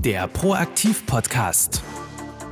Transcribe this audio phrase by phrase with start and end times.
[0.00, 1.82] Der Proaktiv-Podcast.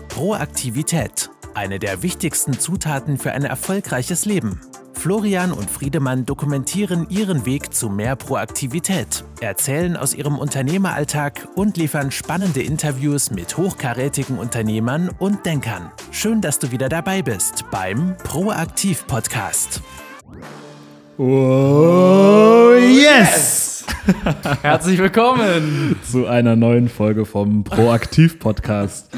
[0.08, 1.30] Proaktivität.
[1.54, 4.60] Eine der wichtigsten Zutaten für ein erfolgreiches Leben.
[4.94, 12.10] Florian und Friedemann dokumentieren ihren Weg zu mehr Proaktivität, erzählen aus ihrem Unternehmeralltag und liefern
[12.10, 15.90] spannende Interviews mit hochkarätigen Unternehmern und Denkern.
[16.10, 19.82] Schön, dass du wieder dabei bist beim Proaktiv-Podcast.
[21.18, 23.71] Oh, yes!
[24.62, 25.94] Herzlich willkommen!
[26.02, 29.16] Zu einer neuen Folge vom Proaktiv-Podcast.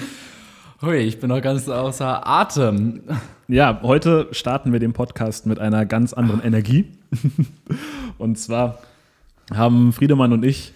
[0.83, 3.01] Hui, ich bin noch ganz außer Atem.
[3.49, 6.93] Ja, heute starten wir den Podcast mit einer ganz anderen Energie.
[8.19, 8.79] Und zwar
[9.55, 10.75] haben Friedemann und ich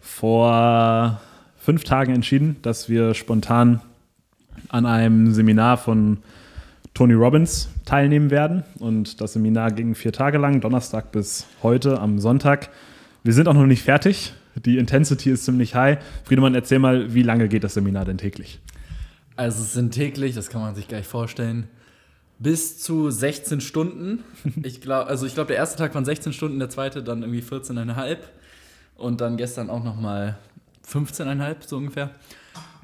[0.00, 1.20] vor
[1.56, 3.80] fünf Tagen entschieden, dass wir spontan
[4.68, 6.18] an einem Seminar von
[6.92, 8.64] Tony Robbins teilnehmen werden.
[8.80, 12.68] Und das Seminar ging vier Tage lang, Donnerstag bis heute am Sonntag.
[13.26, 14.34] Wir sind auch noch nicht fertig.
[14.54, 15.98] Die Intensity ist ziemlich high.
[16.22, 18.60] Friedemann, erzähl mal, wie lange geht das Seminar denn täglich?
[19.34, 21.66] Also es sind täglich, das kann man sich gleich vorstellen,
[22.38, 24.22] bis zu 16 Stunden.
[24.62, 27.42] Ich glaube, also ich glaube, der erste Tag waren 16 Stunden, der zweite dann irgendwie
[27.42, 28.18] 14,5
[28.94, 30.38] und dann gestern auch noch mal
[30.88, 32.10] 15,5 so ungefähr.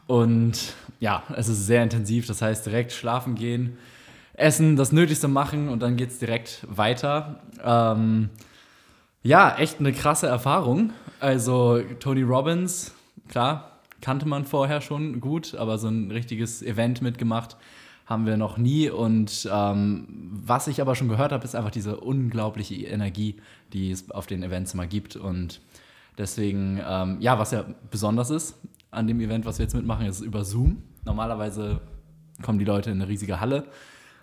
[0.09, 3.79] Und ja, es ist sehr intensiv, das heißt direkt schlafen gehen,
[4.35, 7.43] essen, das Nötigste machen und dann geht es direkt weiter.
[7.63, 8.31] Ähm,
[9.23, 10.93] ja, echt eine krasse Erfahrung.
[11.21, 12.93] Also Tony Robbins,
[13.29, 17.57] klar, kannte man vorher schon gut, aber so ein richtiges Event mitgemacht
[18.07, 18.91] haben wir noch nie.
[18.91, 23.37] Und ähm, was ich aber schon gehört habe, ist einfach diese unglaubliche Energie,
[23.73, 25.17] die es auf den Events immer gibt.
[25.17, 25.61] Und
[26.19, 28.59] deswegen, ähm, ja, was ja besonders ist
[28.91, 30.83] an dem Event, was wir jetzt mitmachen, ist über Zoom.
[31.05, 31.81] Normalerweise
[32.43, 33.65] kommen die Leute in eine riesige Halle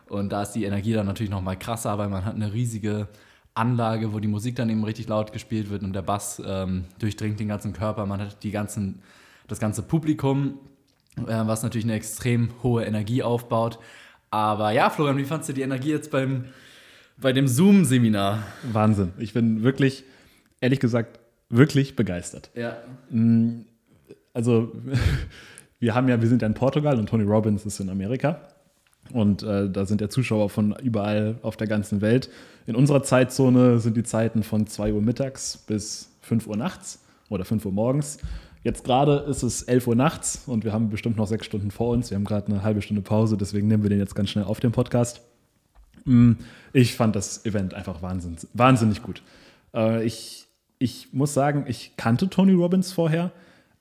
[0.08, 3.08] und da ist die Energie dann natürlich noch mal krasser, weil man hat eine riesige
[3.60, 7.40] Anlage, wo die Musik dann eben richtig laut gespielt wird und der Bass ähm, durchdringt
[7.40, 8.06] den ganzen Körper.
[8.06, 9.02] Man hat die ganzen,
[9.48, 10.60] das ganze Publikum,
[11.18, 13.80] äh, was natürlich eine extrem hohe Energie aufbaut.
[14.32, 16.46] Aber ja, Florian, wie fandest du die Energie jetzt beim,
[17.18, 18.44] bei dem Zoom-Seminar?
[18.72, 19.14] Wahnsinn.
[19.18, 20.04] Ich bin wirklich,
[20.62, 21.20] ehrlich gesagt,
[21.50, 22.52] wirklich begeistert.
[22.56, 22.78] Ja.
[24.34, 24.72] Also,
[25.80, 28.40] wir haben ja, wir sind ja in Portugal und Tony Robbins ist in Amerika.
[29.14, 32.30] Und äh, da sind ja Zuschauer von überall auf der ganzen Welt.
[32.68, 37.00] In unserer Zeitzone sind die Zeiten von 2 Uhr mittags bis 5 Uhr nachts
[37.30, 38.20] oder 5 Uhr morgens.
[38.64, 41.90] Jetzt gerade ist es 11 Uhr nachts und wir haben bestimmt noch sechs Stunden vor
[41.92, 42.10] uns.
[42.12, 44.60] Wir haben gerade eine halbe Stunde Pause, deswegen nehmen wir den jetzt ganz schnell auf
[44.60, 45.22] den Podcast.
[46.06, 46.34] Mm,
[46.74, 49.24] Ich fand das Event einfach wahnsinnig, wahnsinnig gut.
[49.74, 50.46] Äh, Ich,
[50.78, 53.32] ich muss sagen, ich kannte Tony Robbins vorher,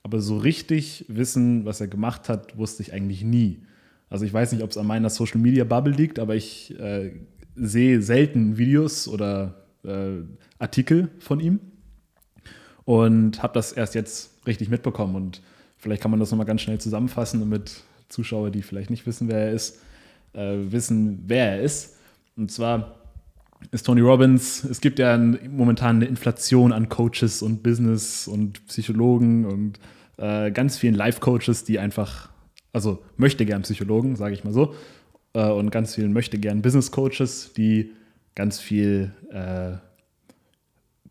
[0.01, 3.61] aber so richtig wissen, was er gemacht hat, wusste ich eigentlich nie.
[4.09, 7.11] Also ich weiß nicht, ob es an meiner Social Media Bubble liegt, aber ich äh,
[7.55, 10.21] sehe selten Videos oder äh,
[10.57, 11.59] Artikel von ihm
[12.85, 15.15] und habe das erst jetzt richtig mitbekommen.
[15.15, 15.41] Und
[15.77, 19.47] vielleicht kann man das nochmal ganz schnell zusammenfassen, damit Zuschauer, die vielleicht nicht wissen, wer
[19.47, 19.79] er ist,
[20.33, 21.97] äh, wissen, wer er ist.
[22.35, 22.95] Und zwar
[23.71, 29.45] ist Tony Robbins, es gibt ja momentan eine Inflation an Coaches und Business und Psychologen
[29.45, 29.79] und
[30.17, 32.29] äh, ganz vielen Life-Coaches, die einfach,
[32.73, 34.75] also möchte gern Psychologen, sage ich mal so,
[35.33, 37.91] äh, und ganz vielen möchte gern Business-Coaches, die
[38.35, 39.77] ganz viel äh,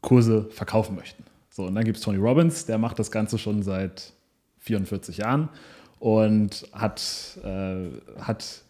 [0.00, 1.24] Kurse verkaufen möchten.
[1.50, 4.12] So, und dann gibt es Tony Robbins, der macht das Ganze schon seit
[4.60, 5.48] 44 Jahren
[5.98, 7.02] und hat,
[7.42, 7.88] äh,
[8.20, 8.62] hat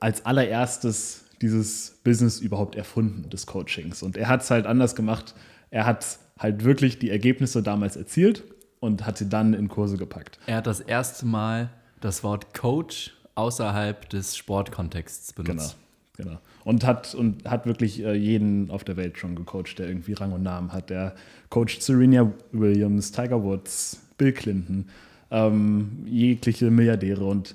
[0.00, 4.02] als allererstes dieses Business überhaupt erfunden, des Coachings.
[4.02, 5.34] Und er hat es halt anders gemacht.
[5.70, 8.42] Er hat halt wirklich die Ergebnisse damals erzielt
[8.80, 10.38] und hat sie dann in Kurse gepackt.
[10.46, 15.76] Er hat das erste Mal das Wort Coach außerhalb des Sportkontexts benutzt.
[16.16, 16.40] Genau, genau.
[16.64, 20.32] Und hat, und hat wirklich äh, jeden auf der Welt schon gecoacht, der irgendwie Rang
[20.32, 20.90] und Namen hat.
[20.90, 21.14] Der
[21.48, 24.88] coacht Serena Williams, Tiger Woods, Bill Clinton,
[25.30, 27.24] ähm, jegliche Milliardäre.
[27.24, 27.54] Und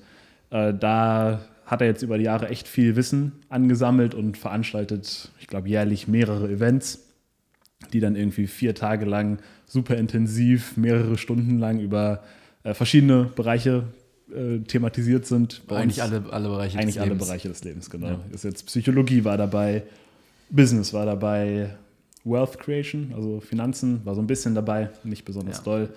[0.50, 5.48] äh, da hat er jetzt über die Jahre echt viel Wissen angesammelt und veranstaltet, ich
[5.48, 7.00] glaube, jährlich mehrere Events,
[7.92, 9.40] die dann irgendwie vier Tage lang
[9.74, 12.24] super intensiv, mehrere Stunden lang über
[12.64, 13.86] äh, verschiedene Bereiche
[14.34, 15.64] äh, thematisiert sind.
[15.68, 17.28] Bei Eigentlich alle, alle Bereiche eigentlich des alle Lebens.
[17.28, 18.08] Bereiche des Lebens, genau.
[18.08, 18.20] Ja.
[18.32, 19.84] Ist jetzt Psychologie war dabei,
[20.50, 21.72] Business war dabei,
[22.24, 25.64] Wealth Creation, also Finanzen war so ein bisschen dabei, nicht besonders Ja.
[25.64, 25.90] doll.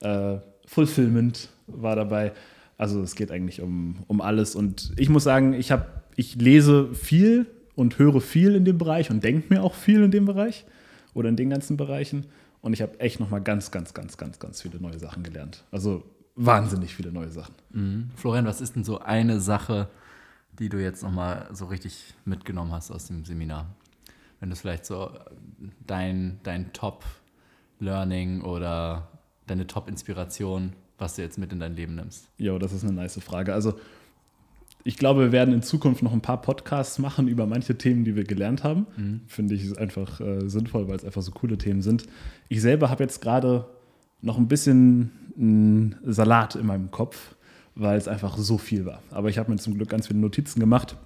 [0.00, 2.32] Äh, Fulfillment war dabei.
[2.78, 4.54] Also es geht eigentlich um, um alles.
[4.54, 9.10] Und ich muss sagen, ich, hab, ich lese viel und höre viel in dem Bereich
[9.10, 10.64] und denke mir auch viel in dem Bereich
[11.12, 12.26] oder in den ganzen Bereichen.
[12.64, 15.64] Und ich habe echt nochmal ganz, ganz, ganz, ganz, ganz viele neue Sachen gelernt.
[15.70, 16.02] Also
[16.34, 17.54] wahnsinnig viele neue Sachen.
[17.68, 18.10] Mhm.
[18.16, 19.90] Florian, was ist denn so eine Sache,
[20.58, 23.66] die du jetzt nochmal so richtig mitgenommen hast aus dem Seminar?
[24.40, 25.10] Wenn du es vielleicht so
[25.86, 29.08] dein, dein Top-Learning oder
[29.46, 32.30] deine Top-Inspiration, was du jetzt mit in dein Leben nimmst?
[32.38, 33.52] Jo, das ist eine nice Frage.
[33.52, 33.78] Also,
[34.86, 38.14] ich glaube, wir werden in Zukunft noch ein paar Podcasts machen über manche Themen, die
[38.14, 38.86] wir gelernt haben.
[38.96, 39.20] Mhm.
[39.26, 42.04] Finde ich einfach äh, sinnvoll, weil es einfach so coole Themen sind.
[42.50, 43.66] Ich selber habe jetzt gerade
[44.20, 47.34] noch ein bisschen einen Salat in meinem Kopf,
[47.74, 49.02] weil es einfach so viel war.
[49.10, 50.96] Aber ich habe mir zum Glück ganz viele Notizen gemacht.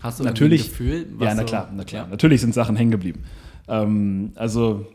[0.00, 1.06] Hast du natürlich, ein Gefühl?
[1.20, 2.04] ja, na klar, na klar.
[2.04, 2.10] Ja.
[2.10, 3.24] Natürlich sind Sachen hängen geblieben.
[3.66, 4.86] Ähm, also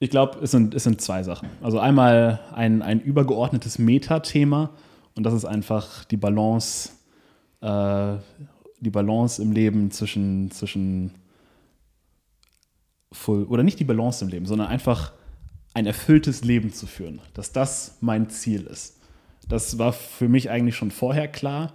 [0.00, 1.48] ich glaube, es sind, es sind zwei Sachen.
[1.62, 4.70] Also einmal ein, ein übergeordnetes Metathema
[5.16, 6.90] und das ist einfach die Balance,
[7.60, 8.16] äh,
[8.80, 11.12] die Balance im Leben zwischen, zwischen
[13.10, 15.12] full, oder nicht die Balance im Leben, sondern einfach
[15.74, 17.20] ein erfülltes Leben zu führen.
[17.34, 19.00] Dass das mein Ziel ist.
[19.48, 21.72] Das war für mich eigentlich schon vorher klar,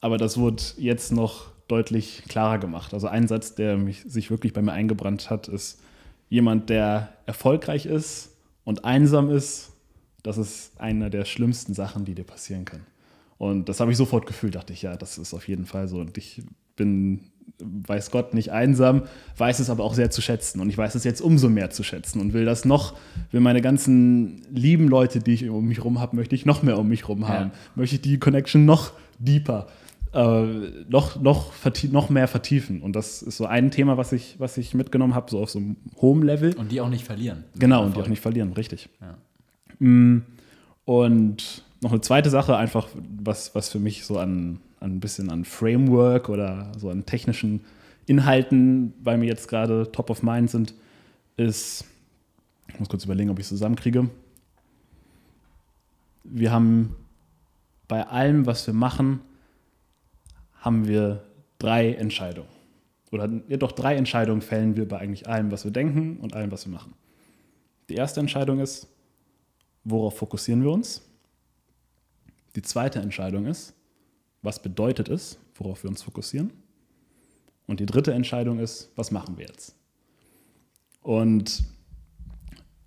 [0.00, 2.94] aber das wurde jetzt noch deutlich klarer gemacht.
[2.94, 5.80] Also ein Satz, der mich, sich wirklich bei mir eingebrannt hat, ist,
[6.28, 9.72] jemand, der erfolgreich ist und einsam ist,
[10.22, 12.80] das ist eine der schlimmsten Sachen, die dir passieren kann.
[13.38, 15.98] Und das habe ich sofort gefühlt, dachte ich, ja, das ist auf jeden Fall so.
[15.98, 16.42] Und ich
[16.76, 17.20] bin,
[17.58, 19.04] weiß Gott, nicht einsam,
[19.38, 20.60] weiß es aber auch sehr zu schätzen.
[20.60, 22.98] Und ich weiß es jetzt umso mehr zu schätzen und will das noch,
[23.30, 26.78] will meine ganzen lieben Leute, die ich um mich herum habe, möchte ich noch mehr
[26.78, 27.50] um mich herum haben.
[27.50, 27.58] Ja.
[27.76, 29.68] Möchte ich die Connection noch deeper
[30.12, 30.44] äh,
[30.88, 31.52] noch, noch,
[31.90, 32.82] noch mehr vertiefen.
[32.82, 35.58] Und das ist so ein Thema, was ich, was ich mitgenommen habe, so auf so
[35.58, 36.54] einem hohen Level.
[36.54, 37.44] Und die auch nicht verlieren.
[37.58, 38.88] Genau, und die auch nicht verlieren, richtig.
[39.00, 39.16] Ja.
[39.80, 42.88] Und noch eine zweite Sache, einfach
[43.22, 47.64] was, was für mich so an, an ein bisschen an Framework oder so an technischen
[48.06, 50.74] Inhalten bei mir jetzt gerade top of mind sind,
[51.36, 51.84] ist,
[52.68, 54.10] ich muss kurz überlegen, ob ich es zusammenkriege.
[56.24, 56.96] Wir haben
[57.88, 59.20] bei allem, was wir machen,
[60.60, 61.24] haben wir
[61.58, 62.48] drei Entscheidungen.
[63.10, 66.52] Oder ja, doch drei Entscheidungen fällen wir bei eigentlich allem, was wir denken und allem,
[66.52, 66.94] was wir machen.
[67.88, 68.86] Die erste Entscheidung ist,
[69.84, 71.02] worauf fokussieren wir uns?
[72.56, 73.74] Die zweite Entscheidung ist,
[74.42, 76.52] was bedeutet es, worauf wir uns fokussieren?
[77.66, 79.76] Und die dritte Entscheidung ist, was machen wir jetzt?
[81.02, 81.62] Und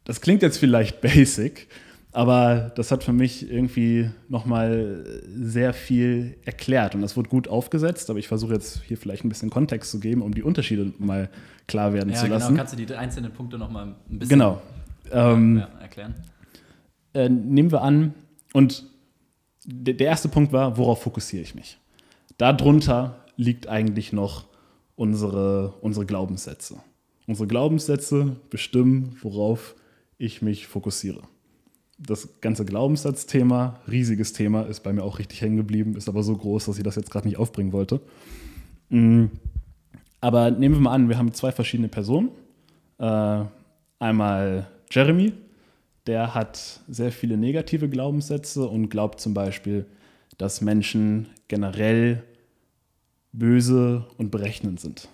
[0.03, 1.67] das klingt jetzt vielleicht basic,
[2.11, 5.05] aber das hat für mich irgendwie nochmal
[5.35, 8.09] sehr viel erklärt und das wurde gut aufgesetzt.
[8.09, 11.29] Aber ich versuche jetzt hier vielleicht ein bisschen Kontext zu geben, um die Unterschiede mal
[11.67, 12.35] klar werden ja, zu genau.
[12.35, 12.47] lassen.
[12.49, 14.61] Genau, kannst du die einzelnen Punkte nochmal ein bisschen genau.
[15.11, 16.13] ähm, ja, erklären?
[17.13, 18.13] Äh, nehmen wir an,
[18.54, 18.86] und
[19.65, 21.77] der erste Punkt war, worauf fokussiere ich mich?
[22.38, 24.45] Darunter liegt eigentlich noch
[24.95, 26.77] unsere, unsere Glaubenssätze.
[27.25, 29.75] Unsere Glaubenssätze bestimmen, worauf
[30.18, 31.21] ich mich fokussiere
[32.00, 36.36] das ganze Glaubenssatzthema, riesiges Thema, ist bei mir auch richtig hängen geblieben, ist aber so
[36.36, 38.01] groß, dass ich das jetzt gerade nicht aufbringen wollte.
[38.89, 39.25] Mm,
[40.19, 42.30] aber nehmen wir mal an, wir haben zwei verschiedene Personen.
[42.98, 43.44] Äh,
[44.00, 45.33] einmal Jeremy,
[46.07, 49.85] der hat sehr viele negative Glaubenssätze und glaubt zum Beispiel,
[50.38, 52.23] dass Menschen generell
[53.31, 55.07] böse und berechnend sind.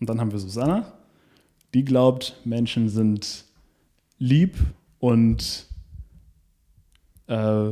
[0.00, 0.92] Und dann haben wir Susanna,
[1.72, 3.44] die glaubt, Menschen sind
[4.18, 4.56] lieb
[4.98, 5.66] und
[7.26, 7.70] äh,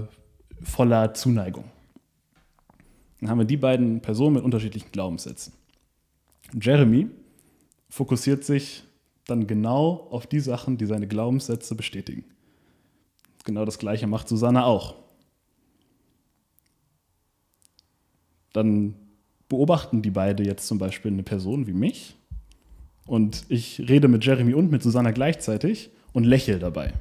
[0.62, 1.64] voller Zuneigung.
[3.20, 5.53] Dann haben wir die beiden Personen mit unterschiedlichen Glaubenssätzen.
[6.61, 7.09] Jeremy
[7.88, 8.85] fokussiert sich
[9.26, 12.25] dann genau auf die Sachen, die seine Glaubenssätze bestätigen.
[13.44, 14.97] Genau das gleiche macht Susanne auch.
[18.52, 18.95] Dann
[19.49, 22.16] beobachten die beide jetzt zum Beispiel eine Person wie mich
[23.07, 26.93] und ich rede mit Jeremy und mit Susanna gleichzeitig und lächle dabei.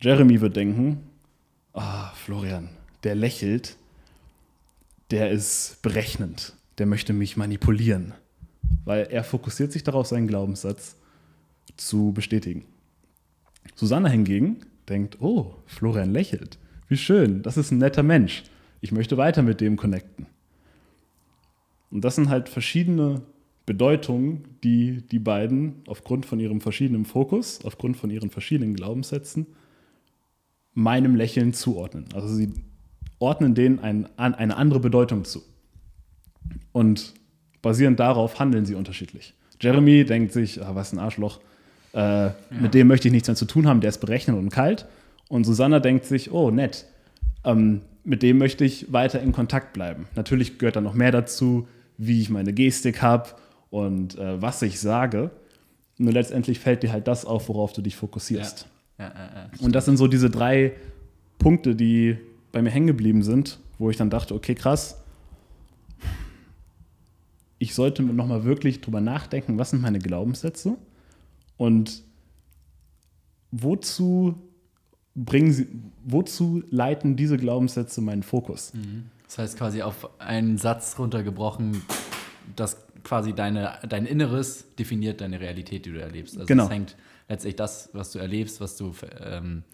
[0.00, 1.00] Jeremy wird denken,
[1.74, 2.70] ah, Florian,
[3.04, 3.76] der lächelt,
[5.10, 8.14] der ist berechnend, der möchte mich manipulieren,
[8.84, 10.96] weil er fokussiert sich darauf, seinen Glaubenssatz
[11.76, 12.64] zu bestätigen.
[13.76, 16.58] Susanne hingegen denkt, oh, Florian lächelt,
[16.88, 18.44] wie schön, das ist ein netter Mensch,
[18.80, 20.26] ich möchte weiter mit dem connecten.
[21.90, 23.22] Und das sind halt verschiedene
[23.66, 29.46] Bedeutungen, die die beiden aufgrund von ihrem verschiedenen Fokus, aufgrund von ihren verschiedenen Glaubenssätzen
[30.74, 32.06] meinem Lächeln zuordnen.
[32.14, 32.52] Also sie
[33.18, 35.42] ordnen denen ein, eine andere Bedeutung zu.
[36.72, 37.14] Und
[37.60, 39.34] basierend darauf handeln sie unterschiedlich.
[39.60, 41.40] Jeremy denkt sich, ah, was ein Arschloch,
[41.94, 42.34] äh, ja.
[42.50, 44.86] mit dem möchte ich nichts mehr zu tun haben, der ist berechnend und kalt.
[45.28, 46.86] Und Susanna denkt sich, oh, nett,
[47.44, 50.06] ähm, mit dem möchte ich weiter in Kontakt bleiben.
[50.14, 51.68] Natürlich gehört da noch mehr dazu,
[51.98, 53.30] wie ich meine Gestik habe
[53.70, 55.30] und äh, was ich sage.
[55.98, 58.66] Nur letztendlich fällt dir halt das auf, worauf du dich fokussierst.
[58.98, 60.72] Ja, ja, und das sind so diese drei
[61.38, 62.18] Punkte, die
[62.50, 64.98] bei mir hängen geblieben sind, wo ich dann dachte, okay, krass,
[67.58, 70.76] ich sollte nochmal wirklich drüber nachdenken, was sind meine Glaubenssätze
[71.66, 72.02] und
[73.50, 74.34] wozu
[75.14, 75.68] bringen sie,
[76.04, 78.72] wozu leiten diese Glaubenssätze meinen Fokus?
[79.26, 81.82] Das heißt quasi auf einen Satz runtergebrochen,
[82.56, 86.34] dass quasi deine, dein Inneres definiert deine Realität, die du erlebst.
[86.36, 86.64] Also Genau.
[86.64, 86.96] es hängt
[87.28, 89.64] letztlich das, was du erlebst, was du ähm,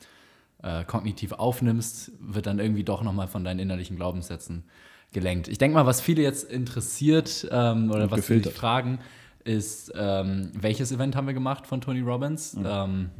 [0.62, 4.64] äh, kognitiv aufnimmst, wird dann irgendwie doch nochmal von deinen innerlichen Glaubenssätzen
[5.12, 5.49] gelenkt.
[5.49, 8.52] Ich denke mal, was viele jetzt interessiert ähm, oder Und was viele gefiltert.
[8.54, 8.99] fragen,
[9.45, 12.54] ist, ähm, welches Event haben wir gemacht von Tony Robbins?
[12.54, 12.66] Mhm.
[12.66, 13.11] Ähm,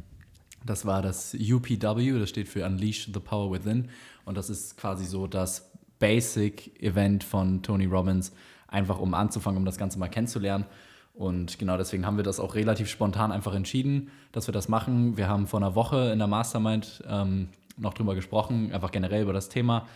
[0.65, 3.89] das war das UPW, das steht für Unleash the Power Within.
[4.25, 8.33] Und das ist quasi so das Basic-Event von Tony Robbins,
[8.67, 10.65] einfach um anzufangen, um das Ganze mal kennenzulernen.
[11.13, 15.17] Und genau deswegen haben wir das auch relativ spontan einfach entschieden, dass wir das machen.
[15.17, 19.33] Wir haben vor einer Woche in der Mastermind ähm, noch drüber gesprochen, einfach generell über
[19.33, 19.87] das Thema,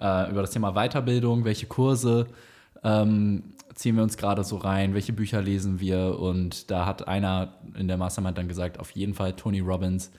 [0.00, 2.26] äh, über das Thema Weiterbildung, welche Kurse
[2.84, 6.18] ähm, ziehen wir uns gerade so rein, welche Bücher lesen wir.
[6.18, 10.10] Und da hat einer in der Mastermind dann gesagt, auf jeden Fall Tony Robbins,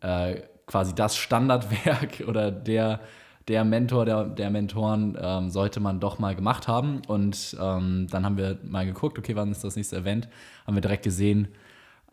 [0.00, 3.00] äh, quasi das Standardwerk oder der,
[3.48, 7.02] der Mentor der, der Mentoren ähm, sollte man doch mal gemacht haben.
[7.06, 10.28] Und ähm, dann haben wir mal geguckt, okay, wann ist das nächste Event?
[10.66, 11.48] Haben wir direkt gesehen,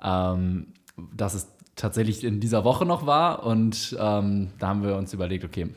[0.02, 0.74] ähm,
[1.16, 3.46] dass es tatsächlich in dieser Woche noch war.
[3.46, 5.70] Und ähm, da haben wir uns überlegt, okay,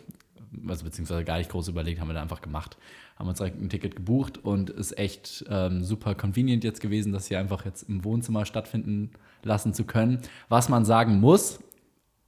[0.68, 2.76] also beziehungsweise gar nicht groß überlegt, haben wir da einfach gemacht.
[3.16, 7.26] Haben uns direkt ein Ticket gebucht und ist echt ähm, super convenient jetzt gewesen, das
[7.26, 9.10] hier einfach jetzt im Wohnzimmer stattfinden
[9.42, 10.20] lassen zu können.
[10.48, 11.60] Was man sagen muss,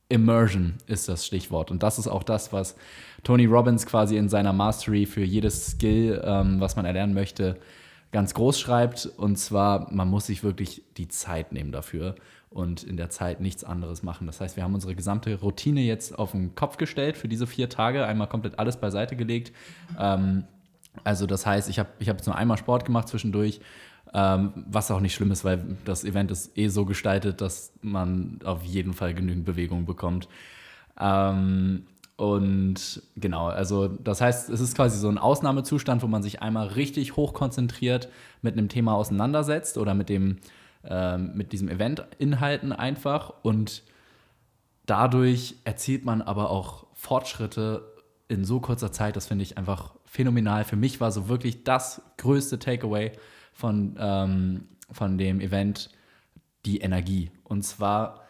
[0.09, 1.71] Immersion ist das Stichwort.
[1.71, 2.76] Und das ist auch das, was
[3.23, 7.59] Tony Robbins quasi in seiner Mastery für jedes Skill, ähm, was man erlernen möchte,
[8.11, 9.07] ganz groß schreibt.
[9.07, 12.14] Und zwar, man muss sich wirklich die Zeit nehmen dafür
[12.49, 14.26] und in der Zeit nichts anderes machen.
[14.26, 17.68] Das heißt, wir haben unsere gesamte Routine jetzt auf den Kopf gestellt für diese vier
[17.68, 19.52] Tage, einmal komplett alles beiseite gelegt.
[19.99, 20.45] Ähm,
[21.04, 23.60] also das heißt, ich habe ich hab jetzt nur einmal Sport gemacht zwischendurch,
[24.14, 28.38] ähm, was auch nicht schlimm ist, weil das Event ist eh so gestaltet, dass man
[28.44, 30.28] auf jeden Fall genügend Bewegung bekommt.
[30.98, 31.86] Ähm,
[32.16, 36.66] und genau, also das heißt, es ist quasi so ein Ausnahmezustand, wo man sich einmal
[36.68, 38.08] richtig hoch konzentriert
[38.42, 40.38] mit einem Thema auseinandersetzt oder mit dem
[40.84, 43.82] ähm, mit diesem Event-Inhalten einfach und
[44.86, 47.82] dadurch erzielt man aber auch Fortschritte
[48.28, 49.16] in so kurzer Zeit.
[49.16, 50.64] Das finde ich einfach phänomenal.
[50.64, 53.12] Für mich war so wirklich das größte Takeaway
[53.52, 55.90] von, ähm, von dem Event
[56.64, 57.30] die Energie.
[57.44, 58.24] Und zwar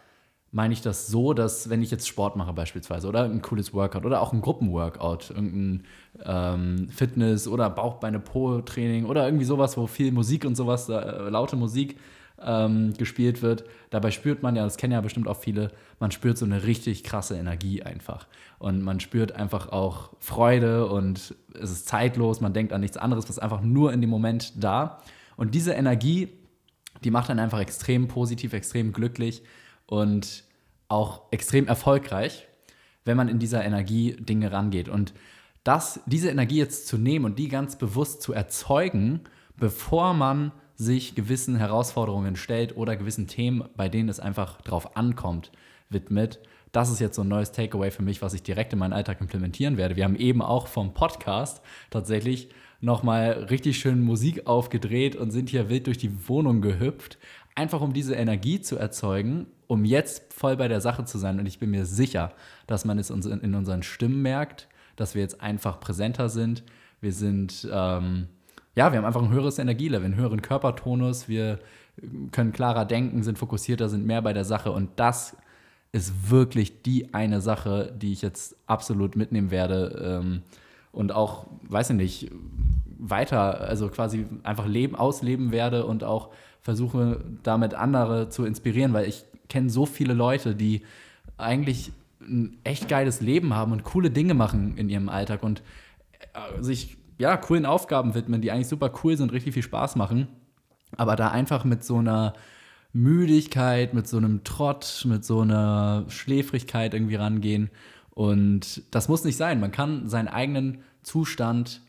[0.50, 4.06] meine ich das so, dass wenn ich jetzt Sport mache beispielsweise oder ein cooles Workout
[4.06, 5.84] oder auch ein Gruppenworkout, irgendein
[6.24, 11.98] ähm, Fitness oder Bauchbeine-Po-Training oder irgendwie sowas, wo viel Musik und sowas, äh, laute Musik
[12.42, 13.64] ähm, gespielt wird.
[13.90, 17.04] Dabei spürt man ja, das kennen ja bestimmt auch viele, man spürt so eine richtig
[17.04, 18.26] krasse Energie einfach.
[18.58, 23.28] Und man spürt einfach auch Freude und es ist zeitlos, man denkt an nichts anderes,
[23.28, 25.02] was einfach nur in dem Moment da.
[25.36, 26.28] Und diese Energie,
[27.04, 29.42] die macht dann einfach extrem positiv, extrem glücklich
[29.86, 30.44] und
[30.88, 32.48] auch extrem erfolgreich,
[33.04, 34.88] wenn man in dieser Energie Dinge rangeht.
[34.88, 35.14] Und
[35.64, 39.20] das, diese Energie jetzt zu nehmen und die ganz bewusst zu erzeugen,
[39.56, 45.50] bevor man sich gewissen Herausforderungen stellt oder gewissen Themen, bei denen es einfach drauf ankommt,
[45.90, 46.38] widmet.
[46.70, 49.20] Das ist jetzt so ein neues Takeaway für mich, was ich direkt in meinen Alltag
[49.20, 49.96] implementieren werde.
[49.96, 55.68] Wir haben eben auch vom Podcast tatsächlich nochmal richtig schön Musik aufgedreht und sind hier
[55.68, 57.18] wild durch die Wohnung gehüpft,
[57.56, 61.40] einfach um diese Energie zu erzeugen, um jetzt voll bei der Sache zu sein.
[61.40, 62.32] Und ich bin mir sicher,
[62.68, 66.62] dass man es in unseren Stimmen merkt, dass wir jetzt einfach präsenter sind.
[67.00, 68.28] Wir sind, ähm,
[68.78, 71.28] ja, wir haben einfach ein höheres Energielevel, einen höheren Körpertonus.
[71.28, 71.58] Wir
[72.30, 74.70] können klarer denken, sind fokussierter, sind mehr bei der Sache.
[74.70, 75.36] Und das
[75.90, 80.20] ist wirklich die eine Sache, die ich jetzt absolut mitnehmen werde.
[80.22, 80.42] Ähm,
[80.92, 82.30] und auch, weiß ich nicht,
[83.00, 86.28] weiter, also quasi einfach leben, ausleben werde und auch
[86.60, 90.82] versuche, damit andere zu inspirieren, weil ich kenne so viele Leute, die
[91.36, 95.64] eigentlich ein echt geiles Leben haben und coole Dinge machen in ihrem Alltag und
[96.32, 100.28] äh, sich ja coolen Aufgaben widmen, die eigentlich super cool sind, richtig viel Spaß machen,
[100.96, 102.34] aber da einfach mit so einer
[102.92, 107.70] Müdigkeit, mit so einem Trott, mit so einer Schläfrigkeit irgendwie rangehen.
[108.10, 109.60] Und das muss nicht sein.
[109.60, 111.82] Man kann seinen eigenen Zustand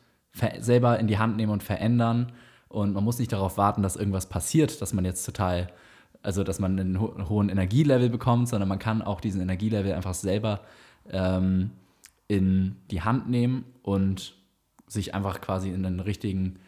[0.60, 2.32] selber in die Hand nehmen und verändern.
[2.68, 5.72] Und man muss nicht darauf warten, dass irgendwas passiert, dass man jetzt total,
[6.22, 10.14] also dass man einen ho hohen Energielevel bekommt, sondern man kann auch diesen Energielevel einfach
[10.14, 10.62] selber
[11.10, 11.72] ähm,
[12.28, 14.36] in die Hand nehmen und
[14.90, 16.60] sich einfach quasi in den richtigen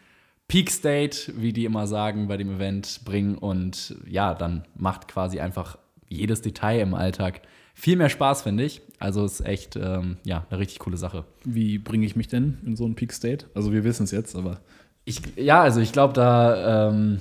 [0.48, 3.36] Peak State, wie die immer sagen, bei dem Event bringen.
[3.36, 7.42] Und ja, dann macht quasi einfach jedes Detail im Alltag
[7.74, 8.82] viel mehr Spaß, finde ich.
[8.98, 11.24] Also ist echt ähm, ja, eine richtig coole Sache.
[11.44, 13.46] Wie bringe ich mich denn in so einen Peak State?
[13.54, 14.60] Also wir wissen es jetzt, aber
[15.04, 17.20] Ich, ja, also ich glaube, da ähm,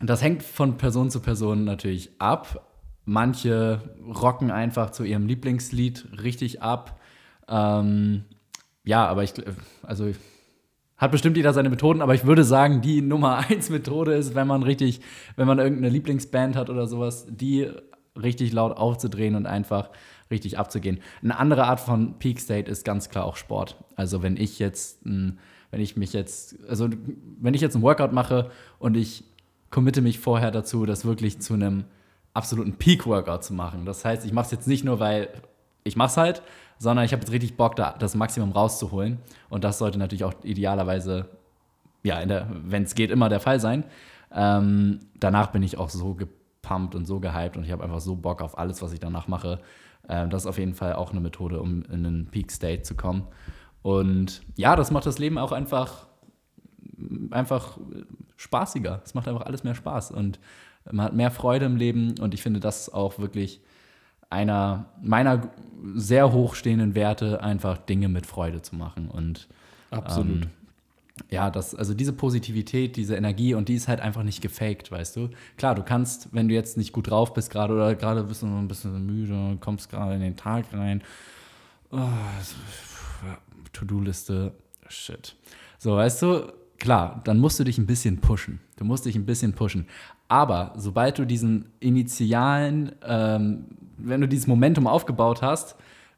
[0.00, 2.66] das hängt von Person zu Person natürlich ab.
[3.04, 6.98] manche rocken einfach zu ihrem Lieblingslied richtig ab.
[7.48, 8.24] Ähm,
[8.84, 9.32] ja, aber ich,
[9.82, 10.10] also
[10.96, 14.46] hat bestimmt jeder seine Methoden, aber ich würde sagen, die Nummer 1 Methode ist, wenn
[14.46, 15.00] man richtig,
[15.36, 17.70] wenn man irgendeine Lieblingsband hat oder sowas, die
[18.20, 19.90] richtig laut aufzudrehen und einfach
[20.30, 21.00] richtig abzugehen.
[21.22, 23.76] Eine andere Art von Peak State ist ganz klar auch Sport.
[23.96, 25.38] Also wenn ich jetzt, wenn
[25.72, 26.88] ich mich jetzt, also
[27.40, 29.24] wenn ich jetzt ein Workout mache und ich
[29.70, 31.84] committe mich vorher dazu, das wirklich zu einem
[32.32, 33.84] absoluten Peak-Workout zu machen.
[33.84, 35.28] Das heißt, ich mache es jetzt nicht nur, weil
[35.82, 36.42] ich mache es halt,
[36.78, 39.18] sondern ich habe jetzt richtig Bock, da das Maximum rauszuholen.
[39.48, 41.28] Und das sollte natürlich auch idealerweise,
[42.02, 43.84] ja, wenn es geht, immer der Fall sein.
[44.32, 48.16] Ähm, danach bin ich auch so gepumpt und so gehypt und ich habe einfach so
[48.16, 49.60] Bock auf alles, was ich danach mache.
[50.08, 52.94] Ähm, das ist auf jeden Fall auch eine Methode, um in einen Peak State zu
[52.94, 53.26] kommen.
[53.82, 56.06] Und ja, das macht das Leben auch einfach,
[57.30, 57.78] einfach
[58.36, 59.02] spaßiger.
[59.04, 60.40] Es macht einfach alles mehr Spaß und
[60.90, 63.60] man hat mehr Freude im Leben und ich finde das auch wirklich
[64.34, 65.48] einer meiner
[65.94, 69.08] sehr hochstehenden Werte, einfach Dinge mit Freude zu machen.
[69.08, 69.48] Und
[69.90, 70.44] absolut.
[70.44, 70.50] Ähm,
[71.30, 75.14] ja, das, also diese Positivität, diese Energie und die ist halt einfach nicht gefaked, weißt
[75.16, 75.30] du?
[75.56, 78.46] Klar, du kannst, wenn du jetzt nicht gut drauf bist gerade oder gerade bist du
[78.46, 81.02] ein bisschen müde, kommst gerade in den Tag rein,
[81.92, 82.08] oh,
[83.72, 84.52] To-Do-Liste,
[84.88, 85.36] shit.
[85.78, 86.52] So, weißt du,
[86.84, 88.60] klar, dann musst du dich ein bisschen pushen.
[88.76, 89.86] Du musst dich ein bisschen pushen.
[90.28, 93.66] Aber sobald du diesen initialen ähm,
[93.98, 95.76] wenn du dieses Momentum aufgebaut hast,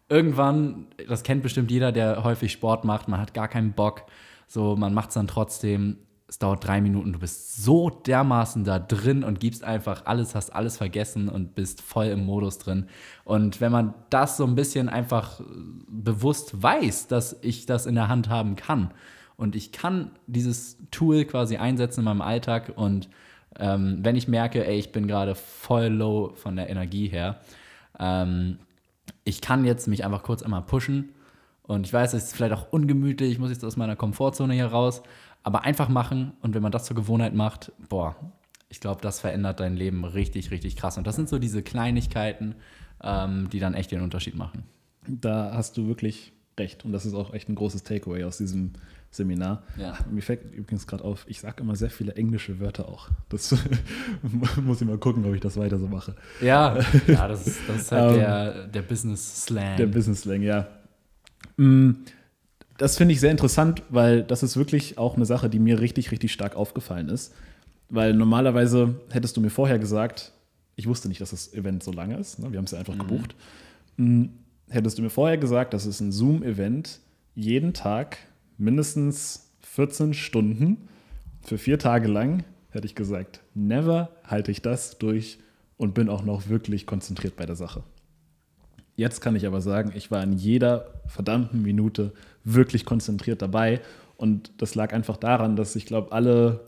[0.09, 4.03] irgendwann, das kennt bestimmt jeder, der häufig Sport macht, man hat gar keinen Bock,
[4.47, 8.79] so, man macht es dann trotzdem, es dauert drei Minuten, du bist so dermaßen da
[8.79, 12.87] drin und gibst einfach alles, hast alles vergessen und bist voll im Modus drin.
[13.25, 15.41] Und wenn man das so ein bisschen einfach
[15.89, 18.91] bewusst weiß, dass ich das in der Hand haben kann
[19.37, 23.09] und ich kann dieses Tool quasi einsetzen in meinem Alltag und
[23.59, 27.41] ähm, wenn ich merke, ey, ich bin gerade voll low von der Energie her,
[27.99, 28.59] ähm,
[29.25, 31.11] ich kann jetzt mich einfach kurz einmal pushen
[31.63, 34.67] und ich weiß, es ist vielleicht auch ungemütlich, ich muss jetzt aus meiner Komfortzone hier
[34.67, 35.03] raus,
[35.43, 38.17] aber einfach machen und wenn man das zur Gewohnheit macht, boah,
[38.69, 40.99] ich glaube, das verändert dein Leben richtig, richtig krass.
[40.99, 42.57] Und das sind so diese Kleinigkeiten,
[43.03, 44.65] ähm, die dann echt den Unterschied machen.
[45.07, 46.85] Da hast du wirklich recht.
[46.85, 48.73] Und das ist auch echt ein großes Takeaway aus diesem
[49.11, 49.63] Seminar.
[49.77, 49.99] Ja.
[50.11, 53.09] Mir fällt übrigens gerade auf, ich sage immer sehr viele englische Wörter auch.
[53.29, 53.53] Das
[54.63, 56.15] muss ich mal gucken, ob ich das weiter so mache.
[56.41, 59.77] Ja, ja das, ist, das ist halt um, der, der Business-Slang.
[59.77, 60.69] Der Business-Slang, ja.
[61.57, 61.93] Mm,
[62.79, 66.11] das finde ich sehr interessant, weil das ist wirklich auch eine Sache, die mir richtig,
[66.11, 67.35] richtig stark aufgefallen ist.
[67.89, 70.33] Weil normalerweise hättest du mir vorher gesagt,
[70.75, 72.39] ich wusste nicht, dass das Event so lange ist.
[72.39, 72.53] Ne?
[72.53, 72.99] Wir haben es ja einfach mhm.
[72.99, 73.35] gebucht.
[73.97, 74.25] Mm,
[74.69, 77.01] hättest du mir vorher gesagt, das ist ein Zoom-Event,
[77.35, 78.19] jeden Tag
[78.59, 80.89] mindestens 14 Stunden
[81.43, 85.39] für vier Tage lang, hätte ich gesagt, never halte ich das durch
[85.77, 87.83] und bin auch noch wirklich konzentriert bei der Sache.
[88.97, 92.13] Jetzt kann ich aber sagen, ich war in jeder verdammten Minute
[92.45, 93.81] wirklich konzentriert dabei
[94.17, 96.61] und das lag einfach daran, dass ich glaube, alle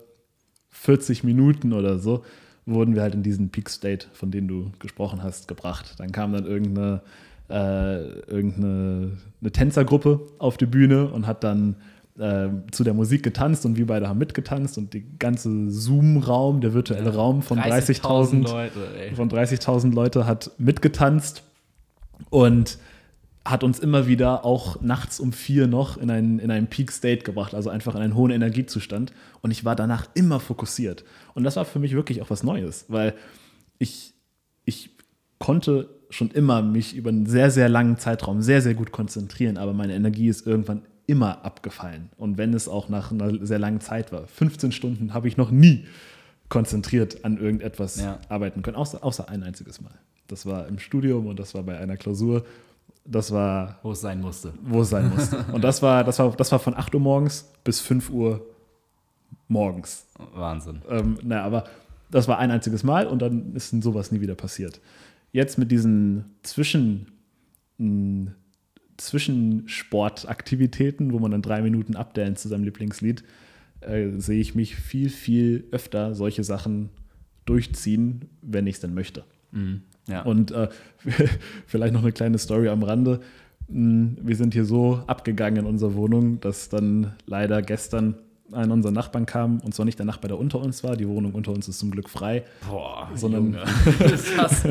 [0.70, 2.24] 40 Minuten oder so
[2.66, 5.94] wurden wir halt in diesen Peak State, von dem du gesprochen hast, gebracht.
[5.98, 7.00] Dann kam dann irgendeine
[7.48, 11.76] äh, irgendeine eine Tänzergruppe auf die Bühne und hat dann
[12.18, 16.74] äh, zu der Musik getanzt und wir beide haben mitgetanzt und der ganze Zoom-Raum, der
[16.74, 21.42] virtuelle Raum von 30.000 30 Leute, von 30.000 Leute hat mitgetanzt
[22.30, 22.78] und
[23.44, 27.22] hat uns immer wieder auch nachts um vier noch in einen, in einen Peak State
[27.22, 29.12] gebracht, also einfach in einen hohen Energiezustand.
[29.40, 31.04] Und ich war danach immer fokussiert.
[31.34, 33.14] Und das war für mich wirklich auch was Neues, weil
[33.78, 34.12] ich,
[34.66, 34.90] ich
[35.38, 39.72] konnte schon immer mich über einen sehr, sehr langen Zeitraum sehr, sehr gut konzentrieren, aber
[39.72, 42.10] meine Energie ist irgendwann immer abgefallen.
[42.16, 45.50] Und wenn es auch nach einer sehr langen Zeit war, 15 Stunden habe ich noch
[45.50, 45.86] nie
[46.48, 48.18] konzentriert an irgendetwas ja.
[48.28, 49.92] arbeiten können, außer, außer ein einziges Mal.
[50.28, 52.44] Das war im Studium und das war bei einer Klausur.
[53.04, 53.78] Das war.
[53.82, 54.52] Wo es sein musste.
[54.62, 55.44] Wo es sein musste.
[55.52, 58.46] und das war, das, war, das war von 8 Uhr morgens bis 5 Uhr
[59.46, 60.06] morgens.
[60.34, 60.82] Wahnsinn.
[60.90, 61.64] Ähm, naja, aber
[62.10, 64.80] das war ein einziges Mal und dann ist sowas nie wieder passiert
[65.32, 67.08] jetzt mit diesen Zwischen,
[67.78, 68.32] hm,
[68.96, 73.22] Zwischensportaktivitäten, wo man dann drei Minuten abdanzt zu seinem Lieblingslied,
[73.80, 76.88] äh, sehe ich mich viel, viel öfter solche Sachen
[77.44, 79.24] durchziehen, wenn ich es denn möchte.
[79.52, 80.22] Mhm, ja.
[80.22, 80.68] Und äh,
[81.66, 83.20] vielleicht noch eine kleine Story am Rande.
[83.68, 88.16] Hm, wir sind hier so abgegangen in unserer Wohnung, dass dann leider gestern
[88.52, 91.32] einer unserer Nachbarn kam, und zwar nicht der Nachbar, der unter uns war, die Wohnung
[91.32, 92.44] unter uns ist zum Glück frei.
[92.68, 93.52] Boah, sondern
[94.36, 94.64] das,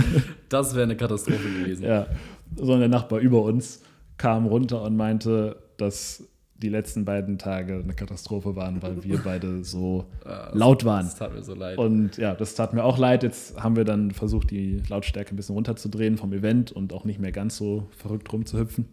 [0.50, 1.84] das wäre eine Katastrophe gewesen.
[1.86, 2.08] Ja,
[2.56, 3.84] sondern der Nachbar über uns
[4.18, 6.24] kam runter und meinte, dass
[6.58, 10.06] die letzten beiden Tage eine Katastrophe waren, weil wir beide so
[10.54, 11.06] laut waren.
[11.06, 11.78] Das tat mir so leid.
[11.78, 13.24] Und ja, das tat mir auch leid.
[13.24, 17.20] Jetzt haben wir dann versucht, die Lautstärke ein bisschen runterzudrehen vom Event und auch nicht
[17.20, 18.86] mehr ganz so verrückt rumzuhüpfen.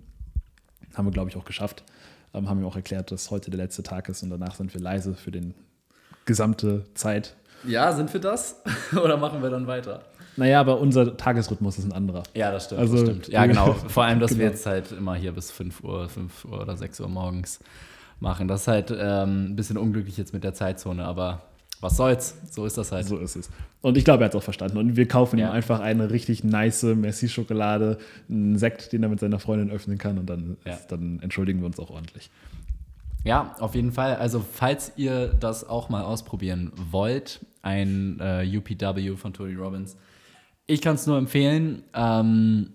[0.94, 1.84] Haben wir, glaube ich, auch geschafft.
[2.34, 4.80] Ähm, haben wir auch erklärt, dass heute der letzte Tag ist und danach sind wir
[4.80, 5.54] leise für die
[6.24, 7.34] gesamte Zeit.
[7.66, 8.60] ja, sind wir das?
[8.92, 10.02] Oder machen wir dann weiter?
[10.36, 12.24] Naja, aber unser Tagesrhythmus ist ein anderer.
[12.34, 12.80] Ja, das stimmt.
[12.80, 13.28] Also, das stimmt.
[13.28, 13.72] Ja, genau.
[13.74, 14.50] Vor allem, dass wir Genau.
[14.50, 17.60] jetzt halt immer hier bis 5 Uhr, 5 Uhr oder 6 Uhr morgens
[18.18, 18.48] machen.
[18.48, 21.42] Das ist halt ähm, ein bisschen unglücklich jetzt mit der Zeitzone, aber
[21.84, 22.34] was soll's?
[22.50, 23.06] So ist das halt.
[23.06, 23.48] So ist es.
[23.82, 24.78] Und ich glaube, er hat es auch verstanden.
[24.78, 25.48] Und wir kaufen Ja.
[25.48, 30.18] ihm einfach eine richtig nice Merci-Schokolade, einen Sekt, den er mit seiner Freundin öffnen kann.
[30.18, 30.72] Und dann, Ja.
[30.72, 32.30] ist, dann entschuldigen wir uns auch ordentlich.
[33.24, 34.16] Ja, auf jeden Fall.
[34.16, 39.96] Also, falls ihr das auch mal ausprobieren wollt, ein äh, UPW von Tony Robbins,
[40.66, 41.82] ich kann es nur empfehlen.
[41.94, 42.70] Ähm,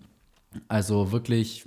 [0.68, 1.66] also wirklich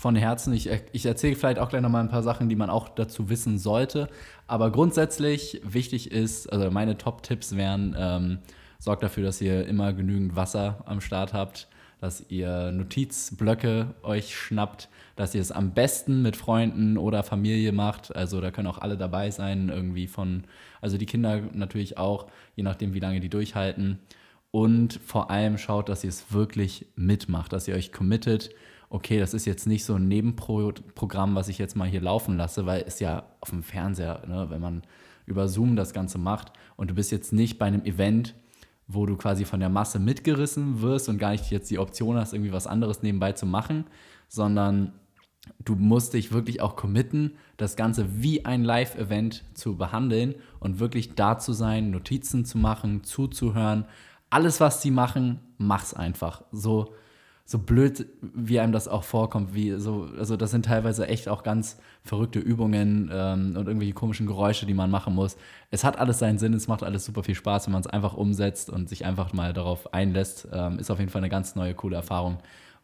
[0.00, 0.54] von Herzen.
[0.54, 3.28] Ich, ich erzähle vielleicht auch gleich noch mal ein paar Sachen, die man auch dazu
[3.28, 4.08] wissen sollte.
[4.46, 8.38] Aber grundsätzlich wichtig ist, also meine Top-Tipps wären, ähm,
[8.78, 11.68] sorgt dafür, dass ihr immer genügend Wasser am Start habt,
[12.00, 18.16] dass ihr Notizblöcke euch schnappt, dass ihr es am besten mit Freunden oder Familie macht.
[18.16, 20.44] Also da können auch alle dabei sein, irgendwie von,
[20.80, 23.98] also die Kinder natürlich auch, je nachdem, wie lange die durchhalten.
[24.50, 28.48] Und vor allem schaut, dass ihr es wirklich mitmacht, dass ihr euch committet.
[28.92, 32.66] Okay, das ist jetzt nicht so ein Nebenprogramm, was ich jetzt mal hier laufen lasse,
[32.66, 34.82] weil es ja auf dem Fernseher, ne, wenn man
[35.26, 38.34] über Zoom das Ganze macht und du bist jetzt nicht bei einem Event,
[38.88, 42.32] wo du quasi von der Masse mitgerissen wirst und gar nicht jetzt die Option hast,
[42.32, 43.84] irgendwie was anderes nebenbei zu machen,
[44.26, 44.92] sondern
[45.64, 51.14] du musst dich wirklich auch committen, das Ganze wie ein Live-Event zu behandeln und wirklich
[51.14, 53.84] da zu sein, Notizen zu machen, zuzuhören.
[54.30, 56.42] Alles, was sie machen, mach's einfach.
[56.50, 56.92] So,
[57.50, 61.42] so blöd, wie einem das auch vorkommt, wie so, also das sind teilweise echt auch
[61.42, 65.36] ganz verrückte Übungen ähm, und irgendwelche komischen Geräusche, die man machen muss.
[65.72, 68.14] Es hat alles seinen Sinn, es macht alles super viel Spaß, wenn man es einfach
[68.14, 70.46] umsetzt und sich einfach mal darauf einlässt.
[70.52, 72.38] Ähm, ist auf jeden Fall eine ganz neue, coole Erfahrung.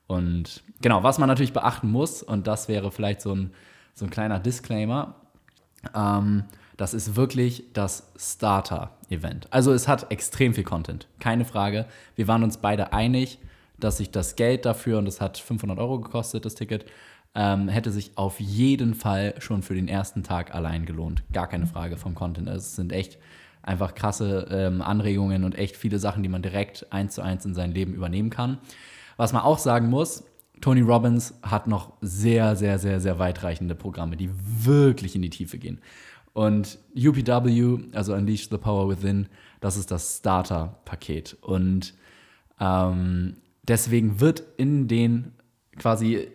[0.08, 3.52] Und genau, was man natürlich beachten muss, und das wäre vielleicht so ein,
[3.94, 5.14] so ein kleiner Disclaimer,
[5.94, 6.42] ähm,
[6.76, 9.46] das ist wirklich das Starter-Event.
[9.52, 11.86] Also es hat extrem viel Content, keine Frage.
[12.16, 13.38] Wir waren uns beide einig,
[13.78, 16.86] dass sich das Geld dafür, und das hat 500 Euro gekostet, das Ticket,
[17.34, 21.22] ähm, hätte sich auf jeden Fall schon für den ersten Tag allein gelohnt.
[21.32, 22.48] Gar keine Frage vom Content.
[22.48, 23.18] Es sind echt
[23.62, 27.54] einfach krasse ähm, Anregungen und echt viele Sachen, die man direkt eins zu eins in
[27.54, 28.58] sein Leben übernehmen kann.
[29.18, 30.24] Was man auch sagen muss,
[30.60, 35.58] Tony Robbins hat noch sehr, sehr, sehr, sehr weitreichende Programme, die wirklich in die Tiefe
[35.58, 35.80] gehen.
[36.32, 39.26] Und UPW, also Unleash the Power Within,
[39.60, 41.36] das ist das Starter-Paket.
[41.42, 41.94] Und
[42.60, 43.36] ähm,
[43.68, 45.32] deswegen wird in den
[45.78, 46.30] quasi äh,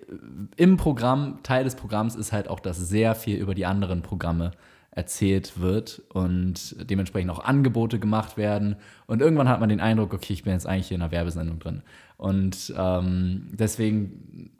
[0.57, 4.51] im Programm, Teil des Programms ist halt auch, dass sehr viel über die anderen Programme
[4.91, 8.75] erzählt wird und dementsprechend auch Angebote gemacht werden.
[9.07, 11.59] Und irgendwann hat man den Eindruck, okay, ich bin jetzt eigentlich hier in einer Werbesendung
[11.59, 11.81] drin.
[12.17, 14.51] Und ähm, deswegen,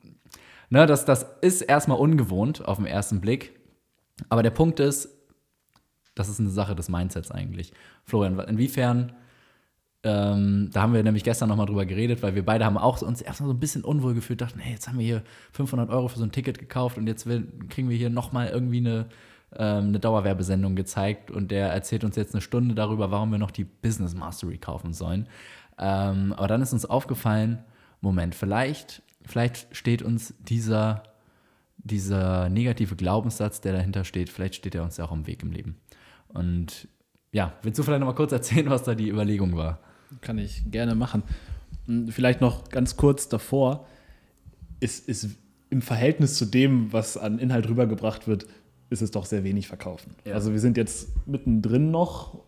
[0.70, 3.60] ne, das, das ist erstmal ungewohnt auf den ersten Blick.
[4.30, 5.10] Aber der Punkt ist,
[6.14, 7.72] das ist eine Sache des Mindsets eigentlich.
[8.04, 9.12] Florian, inwiefern,
[10.04, 13.22] ähm, da haben wir nämlich gestern nochmal drüber geredet, weil wir beide haben auch uns
[13.22, 16.18] erstmal so ein bisschen unwohl gefühlt, dachten, hey, jetzt haben wir hier 500 Euro für
[16.18, 19.06] so ein Ticket gekauft und jetzt will, kriegen wir hier nochmal irgendwie eine,
[19.56, 23.52] ähm, eine Dauerwerbesendung gezeigt und der erzählt uns jetzt eine Stunde darüber, warum wir noch
[23.52, 25.28] die Business Mastery kaufen sollen.
[25.78, 27.62] Ähm, aber dann ist uns aufgefallen,
[28.00, 31.04] Moment, vielleicht, vielleicht steht uns dieser,
[31.76, 35.52] dieser negative Glaubenssatz, der dahinter steht, vielleicht steht er uns ja auch im Weg im
[35.52, 35.76] Leben.
[36.26, 36.88] Und
[37.30, 39.78] ja, willst du vielleicht noch mal kurz erzählen, was da die Überlegung war?
[40.20, 41.22] Kann ich gerne machen.
[41.86, 43.86] Hm, Vielleicht noch ganz kurz davor.
[44.80, 45.28] Ist, ist
[45.70, 48.46] im Verhältnis zu dem, was an Inhalt rübergebracht wird,
[48.90, 50.14] ist es doch sehr wenig verkaufen.
[50.24, 50.34] Ja.
[50.34, 52.38] Also wir sind jetzt mittendrin noch.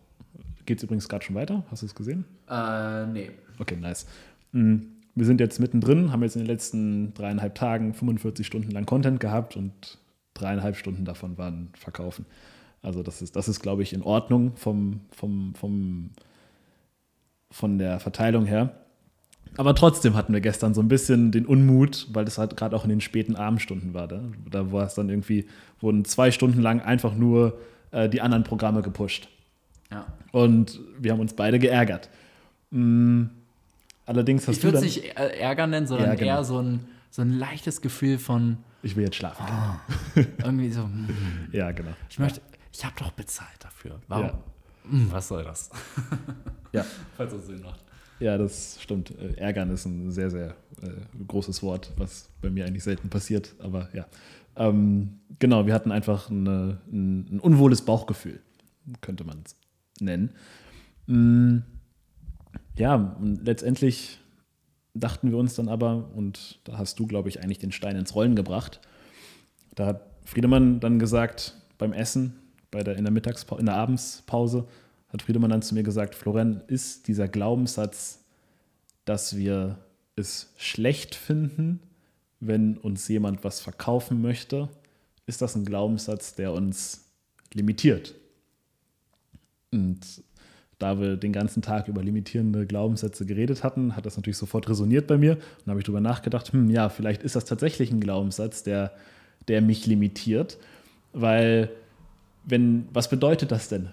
[0.65, 1.63] Geht es übrigens gerade schon weiter?
[1.71, 2.25] Hast du es gesehen?
[2.49, 3.31] Äh, nee.
[3.59, 4.05] Okay, nice.
[4.51, 4.77] Mm,
[5.15, 9.19] Wir sind jetzt mittendrin, haben jetzt in den letzten dreieinhalb Tagen 45 Stunden lang Content
[9.19, 9.97] gehabt und
[10.33, 12.25] dreieinhalb Stunden davon waren Verkaufen.
[12.81, 16.11] Also das ist, das ist glaube ich, in Ordnung vom, vom, vom,
[17.51, 18.75] von der Verteilung her.
[19.57, 22.83] Aber trotzdem hatten wir gestern so ein bisschen den Unmut, weil das halt gerade auch
[22.83, 24.07] in den späten Abendstunden war.
[24.07, 25.47] Da, da war es dann irgendwie,
[25.79, 27.57] wurden zwei Stunden lang einfach nur
[27.91, 29.29] äh, die anderen Programme gepusht.
[29.91, 30.05] Ja.
[30.31, 32.09] Und wir haben uns beide geärgert.
[32.71, 33.25] Mm,
[34.07, 36.27] Allerdings hast Ich du würde es nicht äh, ärgern nennen, sondern Ja, genau.
[36.37, 39.43] eher so ein, so ein leichtes Gefühl von Ich will jetzt schlafen.
[39.47, 39.79] Ah.
[40.43, 41.07] irgendwie so, hm,
[41.51, 41.91] Ja, genau.
[42.09, 43.99] ich möchte, ich habe doch bezahlt dafür.
[44.07, 44.25] Warum?
[44.25, 44.33] Ja.
[44.89, 45.69] Hm, was soll das?
[46.71, 46.85] Ja.
[47.15, 47.79] Falls das Sinn macht.
[48.19, 49.11] Ja, das stimmt.
[49.17, 53.55] Äh, Ärgern ist ein sehr, sehr äh, großes Wort, was bei mir eigentlich selten passiert.
[53.59, 54.05] Aber ja,
[54.57, 58.39] Ähm, genau, wir hatten einfach eine, ein, ein, unwohles Bauchgefühl,
[59.01, 59.55] könnte man es
[59.99, 60.31] nennen.
[61.07, 61.59] Mm,
[62.77, 64.19] ja, und letztendlich
[64.93, 68.15] dachten wir uns dann aber, und da hast du, glaube ich, eigentlich den Stein ins
[68.15, 68.79] Rollen gebracht,
[69.75, 72.39] da hat Friedemann dann gesagt, beim Essen,
[72.75, 74.67] bei der, in der Mittagspause, in der Abendspause,
[75.07, 78.19] hat Friedemann dann zu mir gesagt, Florian, ist dieser Glaubenssatz,
[79.05, 79.77] dass wir
[80.17, 81.79] es schlecht finden,
[82.41, 84.67] wenn uns jemand was verkaufen möchte,
[85.25, 87.05] ist das ein Glaubenssatz, der uns
[87.53, 88.13] limitiert.
[89.71, 90.01] Und
[90.77, 95.07] da wir den ganzen Tag über limitierende Glaubenssätze geredet hatten, hat das natürlich sofort resoniert
[95.07, 95.37] bei mir.
[95.63, 98.91] Und habe ich darüber nachgedacht, hm, ja, vielleicht ist das tatsächlich ein Glaubenssatz, der,
[99.47, 100.57] der mich limitiert.
[101.13, 101.69] Weil,
[102.45, 103.89] wenn, was bedeutet das denn,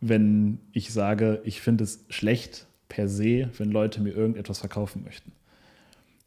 [0.00, 5.32] wenn ich sage, ich finde es schlecht per se, wenn Leute mir irgendetwas verkaufen möchten?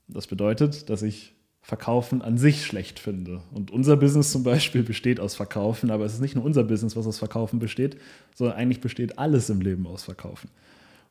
[0.08, 3.42] Das bedeutet, dass ich Verkaufen an sich schlecht finde.
[3.52, 6.96] Und unser Business zum Beispiel besteht aus Verkaufen, aber es ist nicht nur unser Business,
[6.96, 7.98] was aus Verkaufen besteht,
[8.36, 10.50] sondern eigentlich besteht alles im Leben aus Verkaufen.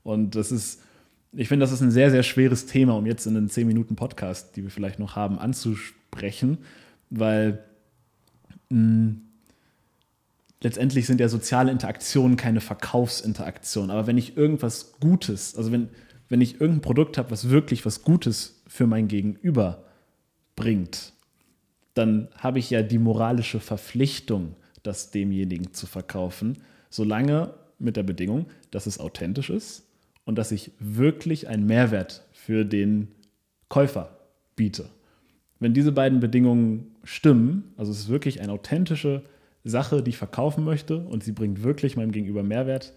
[0.04, 0.80] Und das ist,
[1.32, 3.96] ich finde, das ist ein sehr, sehr schweres Thema, um jetzt in den 10 Minuten
[3.96, 6.58] Podcast, die wir vielleicht noch haben, anzusprechen,
[7.10, 7.64] weil
[8.70, 9.20] mh, hm,
[10.64, 13.90] letztendlich sind ja soziale Interaktionen keine Verkaufsinteraktionen.
[13.90, 15.90] Aber wenn ich irgendwas Gutes, also wenn,
[16.28, 19.84] wenn ich irgendein Produkt habe, was wirklich was Gutes für mein Gegenüber
[20.56, 21.12] bringt,
[21.92, 28.46] dann habe ich ja die moralische Verpflichtung, das demjenigen zu verkaufen, solange mit der Bedingung,
[28.70, 29.86] dass es authentisch ist
[30.24, 33.08] und dass ich wirklich einen Mehrwert für den
[33.68, 34.18] Käufer
[34.56, 34.88] biete.
[35.60, 39.24] Wenn diese beiden Bedingungen stimmen, also es ist wirklich eine authentische
[39.64, 42.92] Sache, die ich verkaufen möchte und sie bringt wirklich meinem Gegenüber Mehrwert,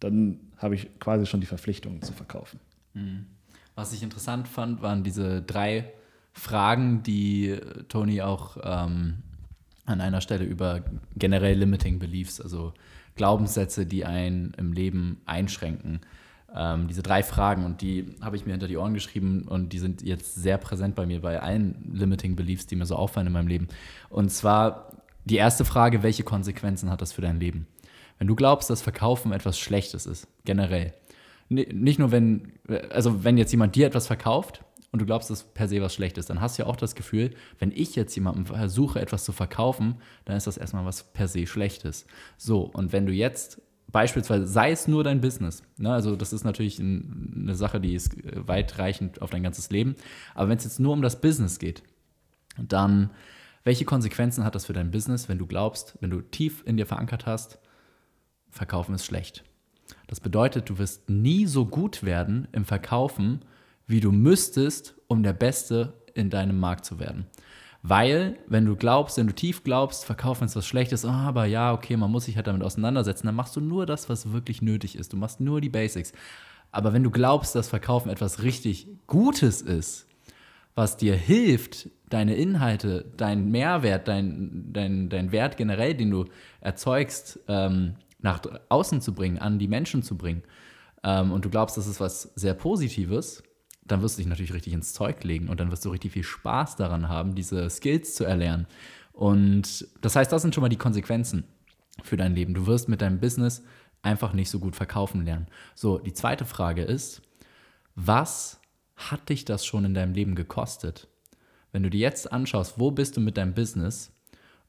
[0.00, 2.58] dann habe ich quasi schon die Verpflichtung zu verkaufen.
[2.94, 3.26] Mhm.
[3.74, 5.92] Was ich interessant fand, waren diese drei
[6.32, 7.56] Fragen, die
[7.88, 9.18] Tony auch ähm,
[9.84, 10.82] an einer Stelle über
[11.16, 12.72] generell Limiting Beliefs, also
[13.16, 16.00] Glaubenssätze, die einen im Leben einschränken.
[16.54, 19.78] Ähm, diese drei Fragen und die habe ich mir hinter die Ohren geschrieben und die
[19.78, 23.32] sind jetzt sehr präsent bei mir bei allen Limiting Beliefs, die mir so auffallen in
[23.32, 23.68] meinem Leben.
[24.08, 24.89] Und zwar
[25.24, 27.66] die erste Frage, welche Konsequenzen hat das für dein Leben?
[28.18, 30.92] Wenn du glaubst, dass Verkaufen etwas Schlechtes ist, generell,
[31.48, 32.52] nicht nur wenn,
[32.90, 36.26] also wenn jetzt jemand dir etwas verkauft und du glaubst, dass per se was Schlechtes,
[36.26, 39.96] dann hast du ja auch das Gefühl, wenn ich jetzt jemandem versuche, etwas zu verkaufen,
[40.24, 42.06] dann ist das erstmal was per se Schlechtes.
[42.36, 46.44] So, und wenn du jetzt beispielsweise, sei es nur dein Business, ne, also das ist
[46.44, 49.96] natürlich ein, eine Sache, die ist weitreichend auf dein ganzes Leben,
[50.34, 51.82] aber wenn es jetzt nur um das Business geht,
[52.58, 53.10] dann
[53.64, 56.86] welche Konsequenzen hat das für dein Business, wenn du glaubst, wenn du tief in dir
[56.86, 57.58] verankert hast,
[58.50, 59.44] Verkaufen ist schlecht?
[60.06, 63.44] Das bedeutet, du wirst nie so gut werden im Verkaufen,
[63.86, 67.26] wie du müsstest, um der Beste in deinem Markt zu werden.
[67.82, 71.72] Weil, wenn du glaubst, wenn du tief glaubst, verkaufen ist was Schlechtes, oh, aber ja,
[71.72, 74.96] okay, man muss sich halt damit auseinandersetzen, dann machst du nur das, was wirklich nötig
[74.96, 75.12] ist.
[75.12, 76.12] Du machst nur die Basics.
[76.72, 80.06] Aber wenn du glaubst, dass Verkaufen etwas richtig Gutes ist,
[80.74, 86.24] was dir hilft, deine Inhalte, dein Mehrwert, dein, dein, dein Wert generell, den du
[86.60, 90.42] erzeugst, ähm, nach außen zu bringen, an die Menschen zu bringen,
[91.02, 93.42] ähm, und du glaubst, das ist was sehr Positives,
[93.84, 96.22] dann wirst du dich natürlich richtig ins Zeug legen und dann wirst du richtig viel
[96.22, 98.66] Spaß daran haben, diese Skills zu erlernen.
[99.12, 101.44] Und das heißt, das sind schon mal die Konsequenzen
[102.02, 102.54] für dein Leben.
[102.54, 103.62] Du wirst mit deinem Business
[104.02, 105.46] einfach nicht so gut verkaufen lernen.
[105.74, 107.22] So, die zweite Frage ist,
[107.96, 108.59] was
[109.00, 111.08] hat dich das schon in deinem Leben gekostet?
[111.72, 114.12] Wenn du dir jetzt anschaust, wo bist du mit deinem Business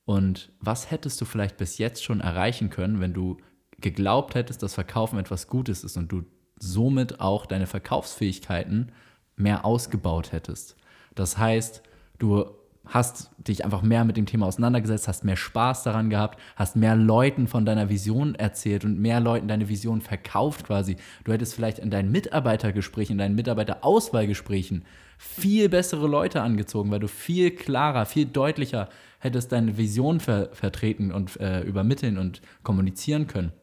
[0.05, 3.37] und was hättest du vielleicht bis jetzt schon erreichen können, wenn du
[3.79, 6.23] geglaubt hättest, dass Verkaufen etwas Gutes ist und du
[6.59, 8.91] somit auch deine Verkaufsfähigkeiten
[9.35, 10.75] mehr ausgebaut hättest.
[11.15, 11.81] Das heißt,
[12.19, 12.45] du
[12.91, 16.95] hast dich einfach mehr mit dem Thema auseinandergesetzt, hast mehr Spaß daran gehabt, hast mehr
[16.95, 20.97] Leuten von deiner Vision erzählt und mehr Leuten deine Vision verkauft quasi.
[21.23, 24.83] Du hättest vielleicht in deinen Mitarbeitergesprächen, in deinen Mitarbeiterauswahlgesprächen
[25.17, 31.13] viel bessere Leute angezogen, weil du viel klarer, viel deutlicher hättest deine Vision ver vertreten
[31.13, 33.53] und äh, übermitteln und kommunizieren können.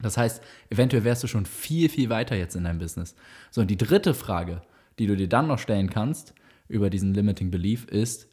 [0.00, 3.14] Das heißt, eventuell wärst du schon viel, viel weiter jetzt in deinem Business.
[3.50, 4.62] So, und die dritte Frage,
[4.98, 6.34] die du dir dann noch stellen kannst
[6.68, 8.31] über diesen Limiting Belief ist,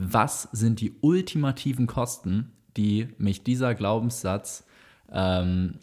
[0.00, 4.64] was sind die ultimativen Kosten, die mich dieser Glaubenssatz,
[5.12, 5.78] ähm,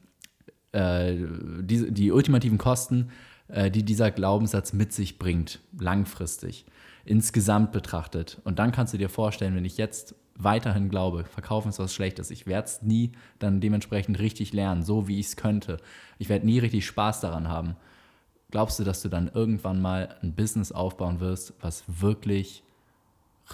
[0.71, 1.15] äh,
[1.61, 3.11] die, die ultimativen Kosten,
[3.47, 6.65] äh, die dieser Glaubenssatz mit sich bringt, langfristig,
[7.05, 8.41] insgesamt betrachtet.
[8.43, 12.31] Und dann kannst du dir vorstellen, wenn ich jetzt weiterhin glaube, verkaufen ist was Schlechtes,
[12.31, 15.77] ich werde es nie dann dementsprechend richtig lernen, so wie ich es könnte.
[16.17, 17.75] Ich werde nie richtig Spaß daran haben.
[18.49, 22.63] Glaubst du, dass du dann irgendwann mal ein Business aufbauen wirst, was wirklich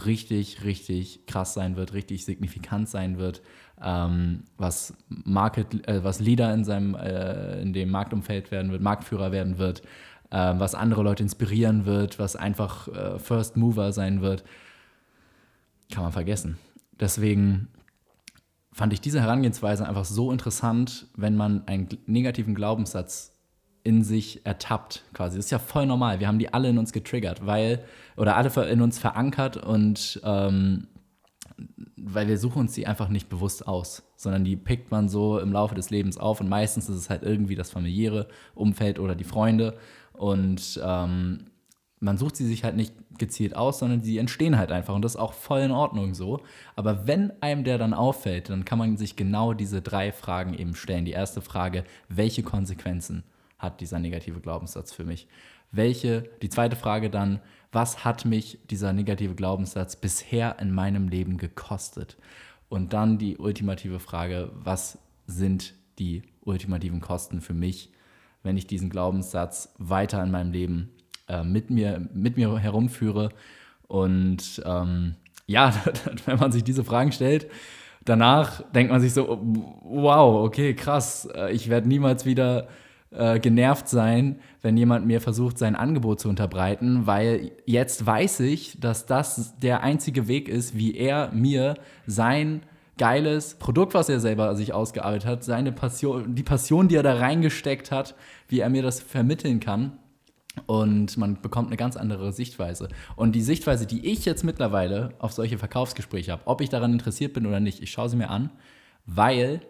[0.06, 3.42] richtig, richtig krass sein wird, richtig signifikant sein wird,
[3.82, 9.32] ähm, was Market, äh, was Leader in seinem, äh, in dem Marktumfeld werden wird, Marktführer
[9.32, 9.82] werden wird,
[10.32, 14.44] äh, was andere Leute inspirieren wird, was einfach äh, First Mover sein wird,
[15.92, 16.58] kann man vergessen.
[17.00, 17.68] Deswegen
[18.72, 23.33] fand ich diese Herangehensweise einfach so interessant, wenn man einen negativen Glaubenssatz
[23.84, 25.38] in sich ertappt, quasi.
[25.38, 26.20] Das ist ja voll normal.
[26.20, 27.84] Wir haben die alle in uns getriggert, weil,
[28.16, 30.88] oder alle in uns verankert und ähm,
[31.98, 35.52] weil wir suchen uns die einfach nicht bewusst aus, sondern die pickt man so im
[35.52, 39.24] Laufe des Lebens auf und meistens ist es halt irgendwie das familiäre Umfeld oder die
[39.24, 39.78] Freunde
[40.14, 41.46] und ähm,
[42.00, 45.16] man sucht sie sich halt nicht gezielt aus, sondern sie entstehen halt einfach und das
[45.16, 46.42] ist auch voll in Ordnung so.
[46.76, 50.76] Aber wenn einem der dann auffällt, dann kann man sich genau diese drei Fragen eben
[50.76, 51.06] stellen.
[51.06, 53.24] Die erste Frage, welche Konsequenzen
[53.64, 55.28] hat dieser negative Glaubenssatz für mich?
[55.72, 57.40] Welche, die zweite Frage dann,
[57.72, 62.18] was hat mich dieser negative Glaubenssatz bisher in meinem Leben gekostet?
[62.70, 67.92] Und dann die ultimative Frage, was sind die ultimativen Kosten für mich,
[68.44, 70.92] wenn ich diesen Glaubenssatz weiter in meinem Leben
[71.28, 73.30] äh, mit, mir, mit mir herumführe?
[73.88, 75.16] Und ähm,
[75.48, 75.74] ja,
[76.26, 77.50] wenn man sich diese Fragen stellt,
[78.06, 79.40] danach denkt man sich so,
[79.84, 82.68] wow, okay, krass, äh, ich werde niemals wieder
[83.16, 88.80] äh, genervt sein, wenn jemand mir versucht, sein Angebot zu unterbreiten, weil jetzt weiß ich,
[88.80, 91.76] dass das der einzige Weg ist, wie er mir
[92.08, 92.62] sein
[92.98, 97.16] geiles Produkt, was er selber sich ausgearbeitet hat, seine Passion, die Passion, die er da
[97.16, 98.16] reingesteckt hat,
[98.48, 99.98] wie er mir das vermitteln kann.
[100.68, 102.88] Und man bekommt eine ganz andere Sichtweise.
[103.16, 107.34] Und die Sichtweise, die ich jetzt mittlerweile auf solche Verkaufsgespräche habe, ob ich daran interessiert
[107.34, 108.52] bin oder nicht, ich schaue sie mir an,
[109.08, 109.62] weil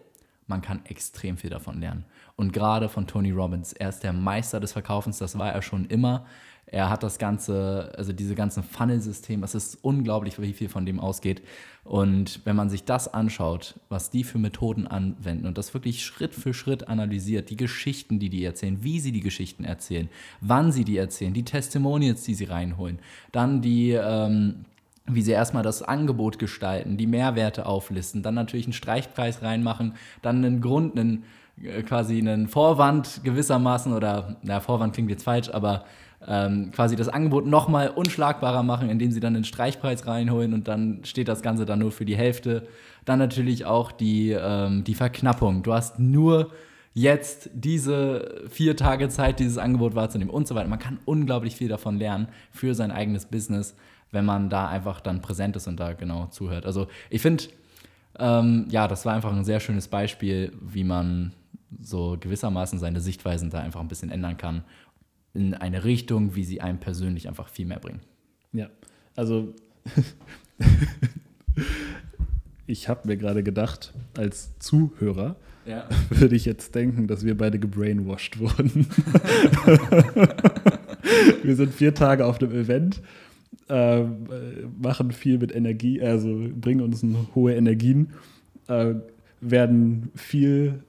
[0.46, 2.04] man kann extrem viel davon lernen.
[2.36, 5.86] Und gerade von Tony Robbins, er ist der Meister des Verkaufens, das war er schon
[5.86, 6.26] immer.
[6.66, 10.98] Er hat das ganze, also diese ganzen Funnel-Systeme, es ist unglaublich, wie viel von dem
[10.98, 11.42] ausgeht.
[11.84, 16.34] Und wenn man sich das anschaut, was die für Methoden anwenden und das wirklich Schritt
[16.34, 20.08] für Schritt analysiert, die Geschichten, die die erzählen, wie sie die Geschichten erzählen,
[20.40, 22.98] wann sie die erzählen, die Testimonials, die sie reinholen,
[23.30, 24.64] dann die, ähm,
[25.06, 30.44] wie sie erstmal das Angebot gestalten, die Mehrwerte auflisten, dann natürlich einen Streichpreis reinmachen, dann
[30.44, 31.24] einen Grund, einen
[31.62, 35.84] äh, quasi einen Vorwand gewissermaßen oder, na, Vorwand klingt jetzt falsch, aber
[36.26, 41.00] ähm, quasi das Angebot nochmal unschlagbarer machen, indem sie dann den Streichpreis reinholen und dann
[41.04, 42.66] steht das Ganze dann nur für die Hälfte.
[43.04, 45.62] Dann natürlich auch die, ähm, die Verknappung.
[45.62, 46.50] Du hast nur
[46.94, 50.68] jetzt diese vier Tage Zeit, dieses Angebot wahrzunehmen und so weiter.
[50.68, 53.76] Man kann unglaublich viel davon lernen für sein eigenes Business,
[54.14, 56.64] wenn man da einfach dann präsent ist und da genau zuhört.
[56.64, 57.44] Also ich finde,
[58.18, 61.32] ähm, ja, das war einfach ein sehr schönes Beispiel, wie man
[61.82, 64.64] so gewissermaßen seine Sichtweisen da einfach ein bisschen ändern kann
[65.34, 68.00] in eine Richtung, wie sie einem persönlich einfach viel mehr bringen.
[68.52, 68.70] Ja,
[69.16, 69.52] also
[72.66, 75.34] ich habe mir gerade gedacht, als Zuhörer
[75.66, 75.88] ja.
[76.10, 78.86] würde ich jetzt denken, dass wir beide gebrainwashed wurden.
[81.42, 83.02] wir sind vier Tage auf dem Event,
[83.68, 84.02] äh,
[84.80, 88.10] machen viel mit Energie, also bringen uns hohe Energien,
[88.68, 88.94] äh,
[89.40, 90.80] werden viel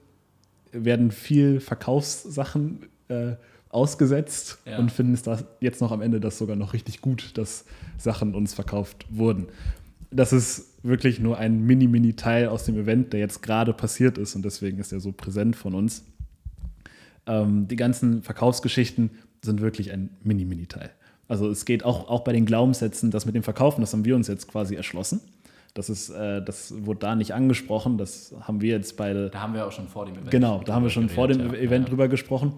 [0.84, 3.34] werden viel Verkaufssachen äh,
[3.68, 4.78] ausgesetzt ja.
[4.78, 7.64] und finden es da jetzt noch am Ende das sogar noch richtig gut, dass
[7.98, 9.46] Sachen uns verkauft wurden.
[10.10, 14.44] Das ist wirklich nur ein mini-mini-Teil aus dem Event, der jetzt gerade passiert ist und
[14.44, 16.04] deswegen ist er so präsent von uns.
[17.26, 19.10] Ähm, die ganzen Verkaufsgeschichten
[19.42, 20.90] sind wirklich ein mini-mini-Teil.
[21.28, 24.14] Also es geht auch, auch bei den Glaubenssätzen, das mit dem Verkaufen, das haben wir
[24.14, 25.20] uns jetzt quasi erschlossen.
[25.76, 27.98] Das, ist, äh, das wurde da nicht angesprochen.
[27.98, 29.28] Das haben wir jetzt beide.
[29.28, 30.30] Da haben wir auch schon vor dem Event.
[30.30, 31.60] Genau, da haben wir schon geredet, vor dem ja.
[31.60, 31.90] Event ja.
[31.90, 32.54] drüber gesprochen.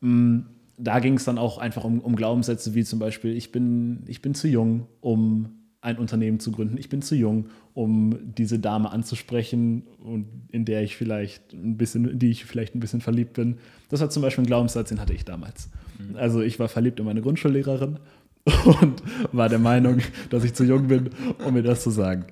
[0.00, 0.40] Mm,
[0.76, 4.20] da ging es dann auch einfach um, um, Glaubenssätze wie zum Beispiel, ich bin, ich
[4.20, 5.48] bin zu jung, um
[5.80, 6.76] ein Unternehmen zu gründen.
[6.76, 12.06] Ich bin zu jung, um diese Dame anzusprechen und in der ich vielleicht ein bisschen,
[12.06, 13.58] in die ich vielleicht ein bisschen verliebt bin.
[13.88, 15.70] Das war zum Beispiel ein Glaubenssatz, den hatte ich damals.
[15.98, 16.16] Mhm.
[16.16, 17.98] Also ich war verliebt in meine Grundschullehrerin
[18.80, 19.98] und war der Meinung,
[20.30, 21.10] dass ich zu jung bin,
[21.44, 22.26] um mir das zu sagen.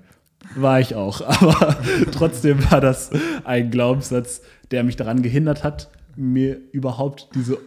[0.54, 1.20] War ich auch.
[1.42, 1.76] Aber
[2.12, 3.10] trotzdem war das
[3.44, 7.58] ein Glaubenssatz, der mich daran gehindert hat, mir überhaupt diese,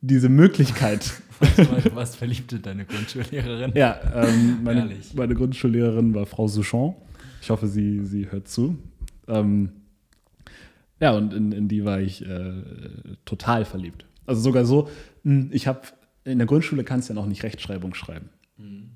[0.00, 1.12] diese Möglichkeit.
[1.40, 1.50] Was,
[1.94, 3.72] was verliebte deine Grundschullehrerin?
[3.74, 6.94] Ja, ähm, meine, meine, Grundschullehrerin war Frau Souchon.
[7.40, 8.78] Ich hoffe, sie, sie hört zu.
[9.26, 9.70] Ähm,
[11.00, 12.62] ja, und in, in, die war ich äh,
[13.24, 14.04] total verliebt.
[14.24, 14.88] Also sogar so,
[15.24, 15.80] ich habe
[16.24, 18.28] in der Grundschule kannst du ja noch nicht Rechtschreibung schreiben.
[18.56, 18.90] Mhm.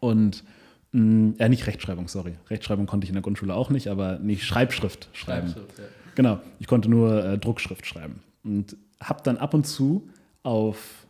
[0.00, 0.44] Und
[0.92, 2.36] Mm, ja, nicht Rechtschreibung, sorry.
[2.48, 5.48] Rechtschreibung konnte ich in der Grundschule auch nicht, aber nicht Schreibschrift schreiben.
[5.48, 5.84] Schreibschrift, ja.
[6.16, 8.20] Genau, ich konnte nur äh, Druckschrift schreiben.
[8.42, 10.08] Und habe dann ab und zu
[10.42, 11.06] auf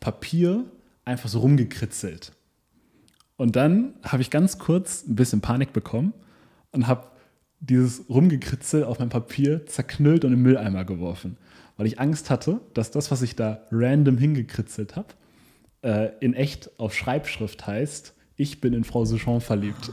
[0.00, 0.64] Papier
[1.04, 2.32] einfach so rumgekritzelt.
[3.36, 6.12] Und dann habe ich ganz kurz ein bisschen Panik bekommen
[6.72, 7.06] und habe
[7.60, 11.36] dieses Rumgekritzel auf mein Papier zerknüllt und im Mülleimer geworfen,
[11.76, 15.08] weil ich Angst hatte, dass das, was ich da random hingekritzelt habe,
[15.82, 19.92] äh, in echt auf Schreibschrift heißt, ich bin in Frau Souchon verliebt.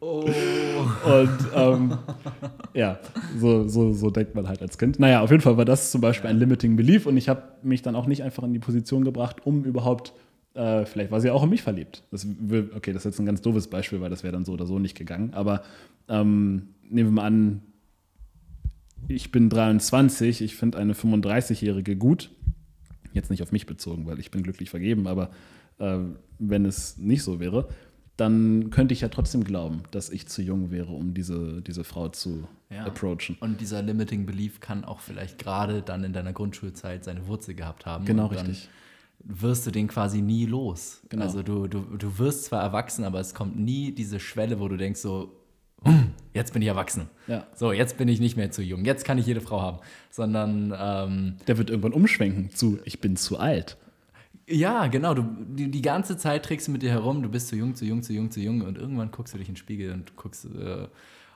[0.00, 0.28] Oh.
[1.06, 1.98] Und ähm,
[2.74, 2.98] ja,
[3.38, 4.98] so, so, so denkt man halt als Kind.
[4.98, 7.80] Naja, auf jeden Fall war das zum Beispiel ein Limiting Belief und ich habe mich
[7.80, 10.12] dann auch nicht einfach in die Position gebracht, um überhaupt,
[10.52, 12.02] äh, vielleicht war sie auch in mich verliebt.
[12.10, 14.52] Das will, okay, das ist jetzt ein ganz doofes Beispiel, weil das wäre dann so
[14.52, 15.32] oder so nicht gegangen.
[15.32, 15.62] Aber
[16.08, 17.62] ähm, nehmen wir mal an,
[19.08, 22.30] ich bin 23, ich finde eine 35-Jährige gut.
[23.12, 25.30] Jetzt nicht auf mich bezogen, weil ich bin glücklich vergeben, aber
[25.78, 25.98] äh,
[26.38, 27.68] wenn es nicht so wäre,
[28.16, 32.08] dann könnte ich ja trotzdem glauben, dass ich zu jung wäre, um diese, diese Frau
[32.08, 32.84] zu Ja.
[32.86, 33.36] approachen.
[33.40, 37.86] Und dieser Limiting Belief kann auch vielleicht gerade dann in deiner Grundschulzeit seine Wurzel gehabt
[37.86, 38.04] haben.
[38.04, 38.68] Genau, und dann richtig.
[39.26, 41.02] Wirst du den quasi nie los.
[41.08, 41.24] Genau.
[41.24, 44.76] Also du, du, du wirst zwar erwachsen, aber es kommt nie diese Schwelle, wo du
[44.76, 45.32] denkst so,
[46.34, 47.08] jetzt bin ich erwachsen.
[47.26, 47.46] Ja.
[47.54, 48.84] So, jetzt bin ich nicht mehr zu jung.
[48.84, 49.78] Jetzt kann ich jede Frau haben.
[50.10, 53.76] Sondern ähm, Der wird irgendwann umschwenken zu, ich bin zu alt.
[54.46, 55.14] Ja, genau.
[55.14, 57.84] Du, die, die ganze Zeit trägst du mit dir herum, du bist zu jung, zu
[57.84, 60.44] jung, zu jung, zu jung und irgendwann guckst du dich in den Spiegel und guckst
[60.44, 60.86] äh,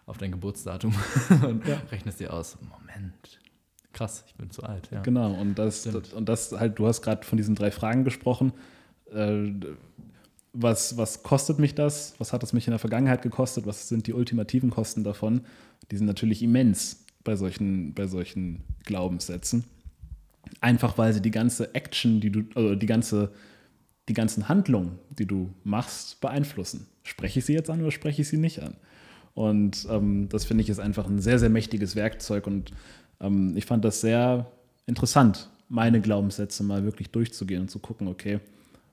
[0.07, 0.95] auf dein Geburtsdatum
[1.47, 2.59] und rechnest dir aus.
[2.61, 3.41] Moment,
[3.93, 4.91] krass, ich bin zu alt.
[4.91, 5.01] Ja.
[5.03, 6.13] Genau, und das, Stimmt.
[6.13, 8.53] und das halt, du hast gerade von diesen drei Fragen gesprochen.
[9.13, 9.53] Äh,
[10.53, 12.15] was, was kostet mich das?
[12.19, 13.67] Was hat es mich in der Vergangenheit gekostet?
[13.67, 15.43] Was sind die ultimativen Kosten davon?
[15.91, 19.65] Die sind natürlich immens bei solchen, bei solchen Glaubenssätzen.
[20.61, 23.33] Einfach weil sie die ganze Action, die du, also die ganze,
[24.09, 26.87] die ganzen Handlungen, die du machst, beeinflussen.
[27.03, 28.75] Spreche ich sie jetzt an oder spreche ich sie nicht an?
[29.35, 32.73] Und ähm, das finde ich ist einfach ein sehr, sehr mächtiges Werkzeug und
[33.21, 34.51] ähm, ich fand das sehr
[34.87, 38.41] interessant, meine Glaubenssätze mal wirklich durchzugehen und zu gucken, okay,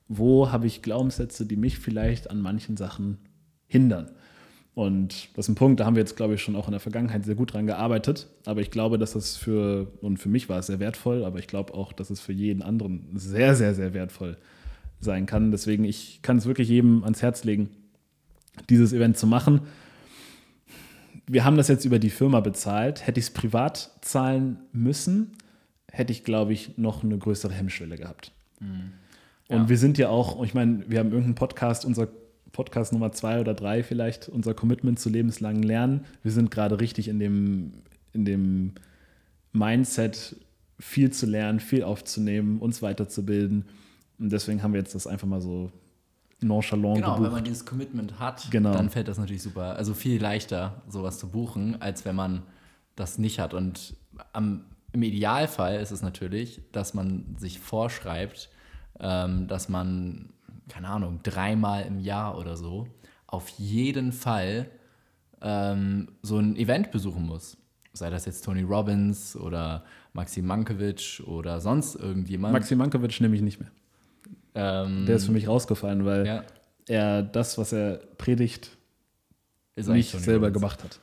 [0.08, 3.18] wo habe ich Glaubenssätze, die mich vielleicht an manchen Sachen
[3.66, 4.10] hindern?
[4.74, 6.80] Und das ist ein Punkt, da haben wir jetzt, glaube ich, schon auch in der
[6.80, 8.28] Vergangenheit sehr gut dran gearbeitet.
[8.44, 11.46] Aber ich glaube, dass das für, und für mich war es sehr wertvoll, aber ich
[11.46, 14.36] glaube auch, dass es für jeden anderen sehr, sehr, sehr wertvoll
[15.00, 15.50] sein kann.
[15.50, 17.70] Deswegen, ich kann es wirklich jedem ans Herz legen,
[18.68, 19.62] dieses Event zu machen.
[21.26, 23.06] Wir haben das jetzt über die Firma bezahlt.
[23.06, 25.32] Hätte ich es privat zahlen müssen,
[25.90, 28.30] hätte ich, glaube ich, noch eine größere Hemmschwelle gehabt.
[29.48, 29.68] Und Ja.
[29.68, 32.08] wir sind ja auch, ich meine, wir haben irgendeinen Podcast, unser
[32.52, 36.04] Podcast Nummer zwei oder drei vielleicht, unser Commitment zu lebenslangen Lernen.
[36.22, 37.72] Wir sind gerade richtig in dem,
[38.12, 38.72] in dem
[39.52, 40.36] Mindset,
[40.78, 43.64] viel zu lernen, viel aufzunehmen, uns weiterzubilden.
[44.18, 45.70] Und deswegen haben wir jetzt das einfach mal so
[46.42, 47.32] nonchalant Genau, wenn gebucht.
[47.32, 48.72] man dieses Commitment hat, Genau.
[48.72, 49.76] dann fällt das natürlich super.
[49.76, 52.42] Also viel leichter, sowas zu buchen, als wenn man
[52.94, 53.54] das nicht hat.
[53.54, 53.94] Und
[54.32, 58.50] am, im Idealfall ist es natürlich, dass man sich vorschreibt,
[59.00, 60.30] ähm, dass man,
[60.68, 62.86] keine Ahnung, dreimal im Jahr oder so
[63.26, 64.70] auf jeden Fall
[65.42, 67.56] ähm, so ein Event besuchen muss.
[67.92, 72.52] Sei das jetzt Tony Robbins oder Maxim Mankiewicz oder sonst irgendjemand.
[72.52, 73.70] Maxim Mankiewicz nehme ich nicht mehr.
[74.54, 76.44] ähm, Der ist für mich rausgefallen, weil ja,
[76.88, 78.70] er das, was er predigt,
[79.74, 80.60] ist nicht selber Robbins.
[80.62, 81.00] gemacht hat.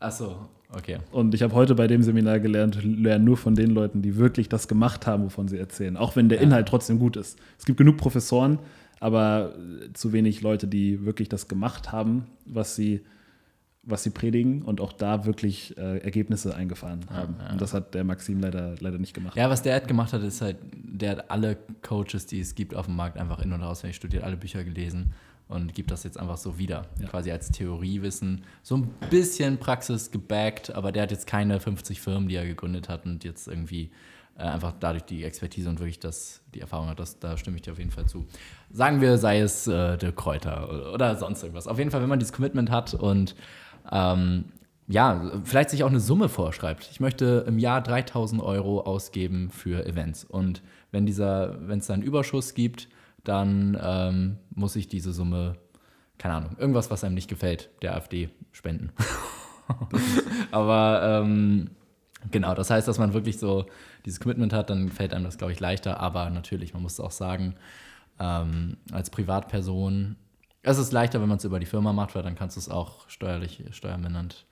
[0.00, 0.98] Ach so, okay.
[1.10, 4.48] Und ich habe heute bei dem Seminar gelernt, lernen nur von den Leuten, die wirklich
[4.48, 5.96] das gemacht haben, wovon sie erzählen.
[5.96, 6.44] Auch wenn der Ja.
[6.44, 7.38] Inhalt trotzdem gut ist.
[7.58, 8.58] Es gibt genug Professoren,
[9.00, 13.00] aber äh, zu wenig Leute, die wirklich das gemacht haben, was sie,
[13.82, 17.34] was sie predigen und auch da wirklich äh, Ergebnisse eingefahren haben.
[17.40, 17.50] ja.
[17.52, 19.36] Und das hat der Maxim leider, leider nicht gemacht.
[19.36, 22.76] Ja, was der halt gemacht hat, ist halt, der hat alle Coaches, die es gibt
[22.76, 25.12] auf dem Markt, einfach in- und auswendig studiert, alle Bücher gelesen
[25.52, 26.86] und gibt das jetzt einfach so wieder.
[27.00, 27.08] Ja.
[27.08, 28.44] Quasi als Theoriewissen.
[28.62, 32.88] So ein bisschen Praxis gebackt, aber der hat jetzt keine 50 Firmen, die er gegründet
[32.88, 33.90] hat und jetzt irgendwie
[34.38, 36.98] äh, einfach dadurch die Expertise und wirklich das, die Erfahrung hat.
[36.98, 38.26] Das, da stimme ich dir auf jeden Fall zu.
[38.70, 41.66] Sagen wir, sei es äh, der Kräuter oder, oder sonst irgendwas.
[41.66, 43.34] Auf jeden Fall, wenn man dieses Commitment hat und
[43.90, 44.44] ähm,
[44.88, 46.88] ja, vielleicht sich auch eine Summe vorschreibt.
[46.90, 50.24] Ich möchte im Jahr 3000 Euro ausgeben für Events.
[50.24, 52.88] Und wenn dieser, wenn es da einen Überschuss gibt,
[53.24, 55.56] dann ähm, muss ich diese Summe,
[56.18, 58.92] keine Ahnung, irgendwas, was einem nicht gefällt, der AfD spenden.
[60.50, 61.70] Aber ähm,
[62.30, 63.66] genau, das heißt, dass man wirklich so
[64.04, 66.00] dieses Commitment hat, dann fällt einem das, glaube ich, leichter.
[66.00, 67.54] Aber natürlich, man muss auch sagen,
[68.18, 70.16] ähm, als Privatperson,
[70.62, 72.68] es ist leichter, wenn man es über die Firma macht, weil dann kannst du es
[72.68, 74.46] auch steuerlich, steuermindernd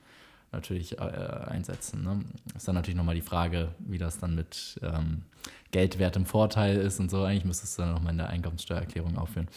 [0.52, 2.02] natürlich äh, einsetzen.
[2.02, 2.20] Ne?
[2.56, 5.22] Ist dann natürlich nochmal die Frage, wie das dann mit ähm,
[5.70, 7.22] Geldwert im Vorteil ist und so.
[7.22, 9.48] Eigentlich müsstest du dann nochmal in der Einkommenssteuererklärung aufführen.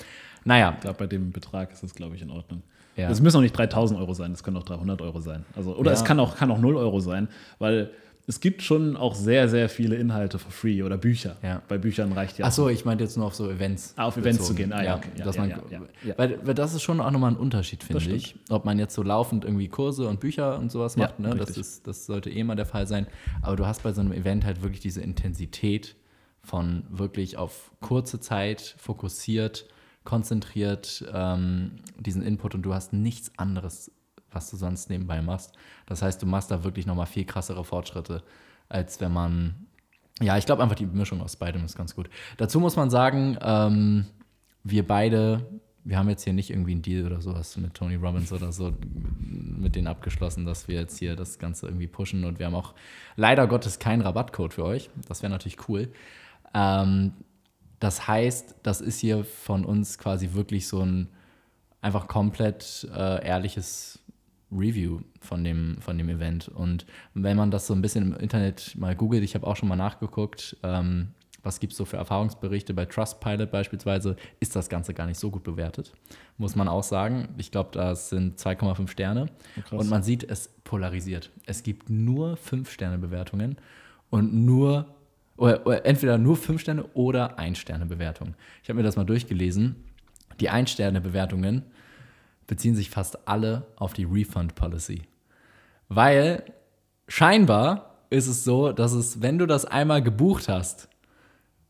[0.46, 2.62] Naja, Ich glaube, bei dem Betrag ist das, glaube ich, in Ordnung.
[2.96, 3.10] Ja.
[3.10, 5.46] Es müssen auch nicht 3000 Euro sein, es können auch 300 Euro sein.
[5.56, 5.98] Also, oder Ja.
[5.98, 7.28] es kann auch, kann auch 0 Euro sein,
[7.58, 7.89] weil
[8.26, 11.36] es gibt schon auch sehr, sehr viele Inhalte for free oder Bücher.
[11.43, 11.61] Ja.
[11.67, 12.45] Bei Büchern reicht ja.
[12.45, 13.93] Achso, ich meinte jetzt nur auf so Events.
[13.97, 14.47] Ah, auf Events bezogen.
[14.47, 14.74] zu gehen.
[14.74, 15.09] Ah, ja, okay.
[15.17, 15.61] Ja, dass ja, man.
[16.15, 18.36] Weil, weil das ist schon auch nochmal ein Unterschied, finde ich.
[18.49, 21.36] Ob man jetzt so laufend irgendwie Kurse und Bücher und sowas macht, ne?
[21.36, 23.07] das, ist, das sollte eh mal der Fall sein.
[23.41, 25.95] Aber du hast bei so einem Event halt wirklich diese Intensität
[26.43, 29.65] von wirklich auf kurze Zeit fokussiert,
[30.05, 33.91] konzentriert ähm, diesen Input und du hast nichts anderes,
[34.34, 35.53] was du sonst nebenbei machst.
[35.86, 38.23] Das heißt, du machst da wirklich nochmal viel krassere Fortschritte,
[38.69, 39.67] als wenn man
[40.21, 42.09] ja, ich glaube einfach die Mischung aus beidem ist ganz gut.
[42.38, 44.05] Dazu muss man sagen, ähm,
[44.63, 48.31] wir beide, wir haben jetzt hier nicht irgendwie einen Deal oder sowas mit Tony Robbins
[48.31, 48.73] oder so
[49.19, 52.73] mit denen abgeschlossen, dass wir jetzt hier das Ganze irgendwie pushen und wir haben auch
[53.15, 54.89] leider Gottes keinen Rabattcode für euch.
[55.07, 55.91] Das wäre natürlich cool.
[56.53, 57.13] Ähm,
[57.79, 61.09] das heißt, das ist hier von uns quasi wirklich so ein
[61.81, 63.99] einfach komplett äh, ehrliches
[64.58, 66.47] Review von dem, von dem Event.
[66.47, 69.70] Und wenn man das so ein bisschen im Internet mal googelt, ich habe auch schon
[69.70, 71.10] mal nachgeguckt, ähm,
[71.43, 75.30] was gibt es so für Erfahrungsberichte bei Trustpilot beispielsweise, ist das Ganze gar nicht so
[75.30, 75.93] gut bewertet,
[76.38, 77.30] muss man auch sagen.
[77.38, 79.28] Ich glaube, das sind 2,5 Sterne.
[79.56, 79.80] krass.
[79.80, 81.32] und man sieht, es polarisiert.
[81.45, 83.58] Es gibt nur 5-Sterne-Bewertungen
[84.10, 84.95] und nur,
[85.36, 88.36] oder, oder entweder nur 5 Sterne oder 1-Sterne-Bewertungen.
[88.64, 89.76] Ich habe mir das mal durchgelesen.
[90.39, 91.64] Die 1-Sterne-Bewertungen
[92.48, 95.04] beziehen sich fast alle auf die Refund Policy.
[95.89, 96.44] Weil
[97.08, 100.88] scheinbar ist es so, dass es, wenn du das einmal gebucht hast,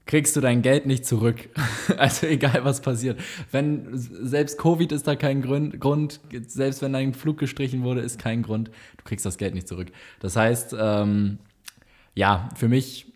[0.05, 1.49] kriegst du dein Geld nicht zurück.
[1.97, 3.19] Also egal, was passiert.
[3.51, 8.41] Wenn selbst Covid ist da kein Grund, selbst wenn dein Flug gestrichen wurde, ist kein
[8.41, 9.91] Grund, du kriegst das Geld nicht zurück.
[10.21, 11.39] Das heißt, ähm,
[12.15, 13.12] ja, für mich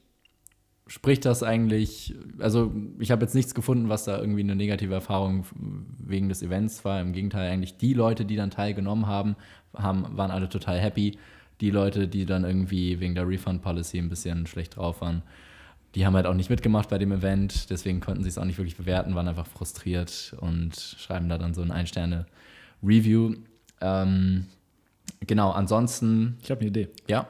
[0.88, 5.46] spricht das eigentlich, also ich habe jetzt nichts gefunden, was da irgendwie eine negative Erfahrung
[6.00, 7.02] wegen des Events war.
[7.02, 9.36] Im Gegenteil, eigentlich die Leute, die dann teilgenommen haben,
[9.76, 11.18] haben waren alle total happy.
[11.62, 15.24] Die Leute, die dann irgendwie wegen der Refund Policy ein bisschen schlecht drauf waren,
[15.96, 18.58] die haben halt auch nicht mitgemacht bei dem Event, deswegen konnten sie es auch nicht
[18.58, 23.36] wirklich bewerten, waren einfach frustriert und schreiben da dann so ein Ein-Sterne-Review.
[23.82, 24.46] Ähm,
[25.22, 26.90] genau, ansonsten, Ich habe eine Idee.
[27.08, 27.28] ja,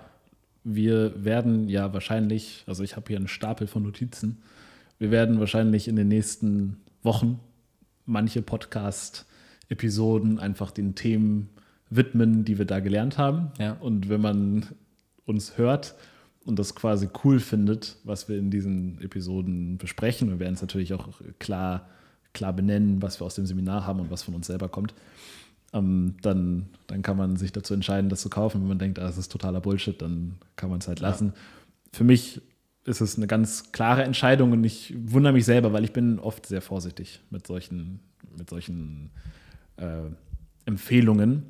[0.69, 4.39] Wir werden ja wahrscheinlich, also ich habe hier einen Stapel von Notizen,
[4.99, 7.39] wir werden wahrscheinlich in den nächsten Wochen
[8.05, 11.47] manche Podcast-Episoden einfach den Themen
[11.89, 13.51] widmen, die wir da gelernt haben.
[13.59, 13.77] Ja.
[13.79, 14.65] Und wenn man
[15.25, 15.95] uns hört
[16.43, 20.93] und das quasi cool findet, was wir in diesen Episoden besprechen, wir werden es natürlich
[20.93, 21.87] auch klar,
[22.33, 24.93] klar benennen, was wir aus dem Seminar haben und was von uns selber kommt,
[25.77, 28.61] ähm, dann, dann kann man sich dazu entscheiden, das zu kaufen.
[28.61, 31.33] Wenn man denkt, ah, das ist totaler Bullshit, dann kann man es halt lassen.
[31.93, 32.41] Für mich
[32.85, 36.45] ist es eine ganz klare Entscheidung und ich wundere mich selber, weil ich bin oft
[36.45, 37.99] sehr vorsichtig mit solchen,
[38.37, 39.09] mit solchen
[39.77, 40.03] äh,
[40.65, 41.43] Empfehlungen.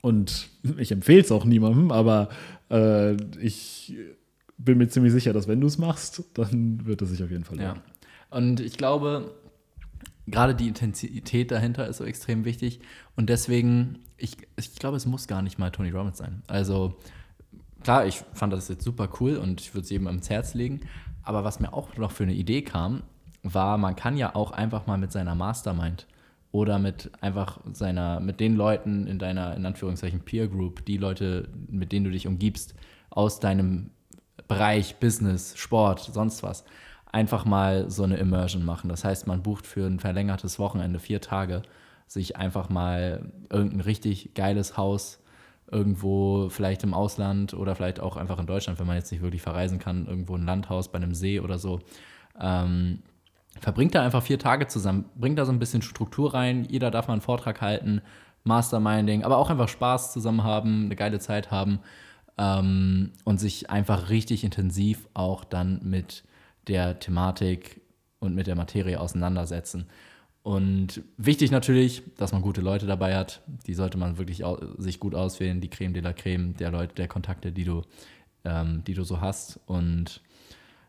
[0.00, 2.28] Und ich empfehle es auch niemandem, aber
[2.70, 3.96] äh, ich
[4.58, 7.44] bin mir ziemlich sicher, dass wenn du es machst, dann wird es sich auf jeden
[7.44, 7.68] Fall Ja.
[7.70, 7.82] lohnen.
[8.30, 9.32] Und ich glaube,
[10.26, 12.80] gerade die Intensität dahinter ist so extrem wichtig.
[13.16, 16.42] Und deswegen, ich, ich glaube, es muss gar nicht mal Tony Robbins sein.
[16.46, 16.96] Also,
[17.82, 20.80] klar, ich fand das jetzt super cool und ich würde es jedem ans Herz legen.
[21.22, 23.02] Aber was mir auch noch für eine Idee kam,
[23.42, 26.06] war, man kann ja auch einfach mal mit seiner Mastermind
[26.50, 31.48] oder mit einfach seiner, mit den Leuten in deiner, in Anführungszeichen, Peer Group, die Leute,
[31.68, 32.74] mit denen du dich umgibst,
[33.10, 33.90] aus deinem
[34.48, 36.64] Bereich Business, Sport, sonst was,
[37.14, 38.88] einfach mal so eine Immersion machen.
[38.88, 41.62] Das heißt, man bucht für ein verlängertes Wochenende vier Tage
[42.08, 45.20] sich einfach mal irgendein richtig geiles Haus
[45.70, 49.42] irgendwo vielleicht im Ausland oder vielleicht auch einfach in Deutschland, wenn man jetzt nicht wirklich
[49.42, 51.80] verreisen kann, irgendwo ein Landhaus bei einem See oder so.
[52.38, 52.98] Ähm,
[53.60, 57.06] verbringt da einfach vier Tage zusammen, bringt da so ein bisschen Struktur rein, jeder darf
[57.06, 58.02] mal einen Vortrag halten,
[58.42, 61.78] Masterminding, aber auch einfach Spaß zusammen haben, eine geile Zeit haben
[62.36, 66.24] ähm, und sich einfach richtig intensiv auch dann mit
[66.68, 67.80] der Thematik
[68.18, 69.86] und mit der Materie auseinandersetzen.
[70.42, 73.40] Und wichtig natürlich, dass man gute Leute dabei hat.
[73.66, 74.42] Die sollte man wirklich
[74.76, 77.82] sich gut auswählen, die Creme de la Creme der Leute, der Kontakte, die du,
[78.44, 79.58] ähm, die du so hast.
[79.66, 80.20] Und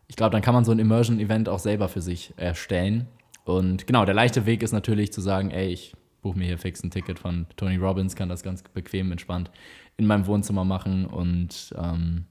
[0.08, 3.06] ich glaube, dann kann man so ein Immersion-Event auch selber für sich erstellen.
[3.44, 6.82] Und genau, der leichte Weg ist natürlich zu sagen, ey, ich buche mir hier fix
[6.82, 9.50] ein Ticket von Tony Robbins, kann das ganz bequem, entspannt
[9.96, 12.26] in meinem Wohnzimmer machen und ähm,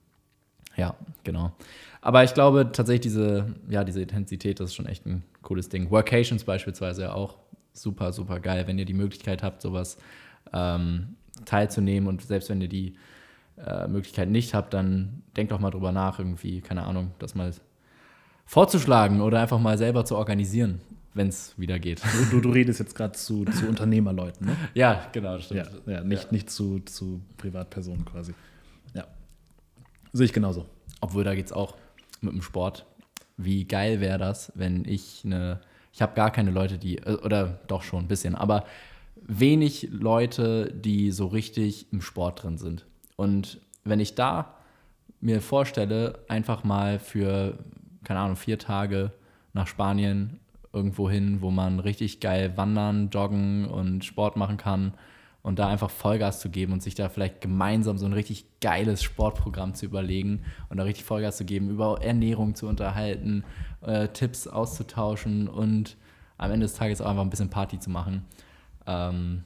[0.75, 1.51] ja, genau.
[2.01, 5.89] Aber ich glaube tatsächlich, diese, ja, diese Intensität, das ist schon echt ein cooles Ding.
[5.89, 7.37] Workations beispielsweise ja auch
[7.73, 9.97] super, super geil, wenn ihr die Möglichkeit habt, sowas
[10.53, 11.15] ähm,
[11.45, 12.95] teilzunehmen und selbst wenn ihr die
[13.57, 17.51] äh, Möglichkeit nicht habt, dann denkt doch mal drüber nach, irgendwie, keine Ahnung, das mal
[18.45, 20.81] vorzuschlagen oder einfach mal selber zu organisieren,
[21.13, 22.01] wenn es wieder geht.
[22.31, 24.55] Du, du, redest jetzt gerade zu, zu Unternehmerleuten, ne?
[24.73, 25.87] ja, genau, das Ja, stimmt.
[25.87, 28.33] ja nicht, nicht zu, zu Privatpersonen quasi.
[30.15, 30.65] Sehe ich genauso.
[31.01, 31.75] Obwohl, da geht es auch
[32.21, 32.85] mit dem Sport.
[33.35, 35.59] Wie geil wäre das, wenn ich eine.
[35.91, 36.99] Ich habe gar keine Leute, die.
[36.99, 38.63] äh, Oder doch schon ein bisschen, aber
[39.17, 42.85] wenig Leute, die so richtig im Sport drin sind.
[43.17, 44.55] Und wenn ich da
[45.19, 47.57] mir vorstelle, einfach mal für,
[48.05, 49.11] keine Ahnung, vier Tage
[49.51, 50.39] nach Spanien
[50.71, 54.93] irgendwo hin, wo man richtig geil wandern, joggen und Sport machen kann
[55.45, 59.03] und da einfach Vollgas zu geben und sich da vielleicht gemeinsam so ein richtig geiles
[59.03, 63.43] Sportprogramm zu überlegen und da richtig Vollgas zu geben, über Ernährung zu unterhalten,
[63.81, 65.97] äh, Tipps auszutauschen und
[66.39, 68.25] am Ende des Tages auch einfach ein bisschen Party zu machen.
[68.87, 69.43] Ähm,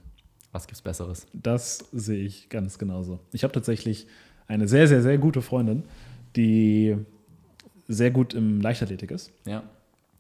[0.54, 1.28] was gibt's Besseres?
[1.34, 3.20] Das sehe ich ganz genauso.
[3.34, 4.08] Ich habe tatsächlich
[4.48, 5.84] eine sehr, sehr, sehr gute Freundin,
[6.38, 6.96] die
[7.90, 9.34] sehr gut im Leichtathletik ist.
[9.46, 9.64] Ja.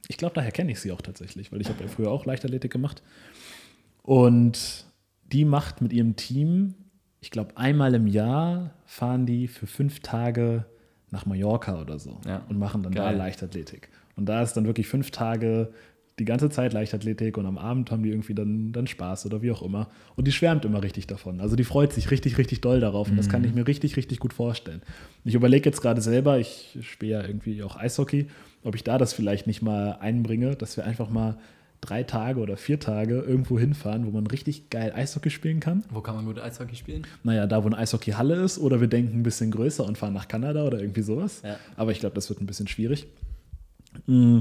[0.10, 2.70] Ich glaube, daher kenne ich sie auch tatsächlich, weil ich habe ja früher auch Leichtathletik
[2.70, 3.02] gemacht.
[4.04, 4.89] Und
[5.32, 6.74] die macht mit ihrem Team,
[7.22, 10.66] ich glaube, einmal im Jahr fahren die für fünf Tage
[11.12, 12.44] nach Mallorca oder so Ja.
[12.50, 13.18] und machen dann da Geil.
[13.18, 13.90] Leichtathletik.
[14.16, 15.72] Und da ist dann wirklich fünf Tage
[16.20, 19.52] die ganze Zeit Leichtathletik und am Abend haben die irgendwie dann, dann Spaß oder wie
[19.52, 19.88] auch immer.
[20.18, 21.40] Und die schwärmt immer richtig davon.
[21.40, 23.10] Also die freut sich richtig, richtig doll darauf.
[23.10, 24.82] Und das kann ich mir richtig, richtig gut vorstellen.
[25.24, 28.28] Ich überlege jetzt gerade selber, ich spiele ja irgendwie auch Eishockey,
[28.64, 31.38] ob ich da das vielleicht nicht mal einbringe, dass wir einfach mal
[31.82, 35.84] drei Tage oder vier Tage irgendwo hinfahren, wo man richtig geil Eishockey spielen kann.
[35.90, 37.08] Wo kann man gut Eishockey spielen?
[37.24, 40.28] Naja, da wo eine Eishockeyhalle ist, oder wir denken ein bisschen größer und fahren nach
[40.28, 41.42] Kanada oder irgendwie sowas.
[41.44, 41.58] Ja.
[41.78, 43.08] Aber ich glaube, das wird ein bisschen schwierig.
[44.08, 44.40] Mm,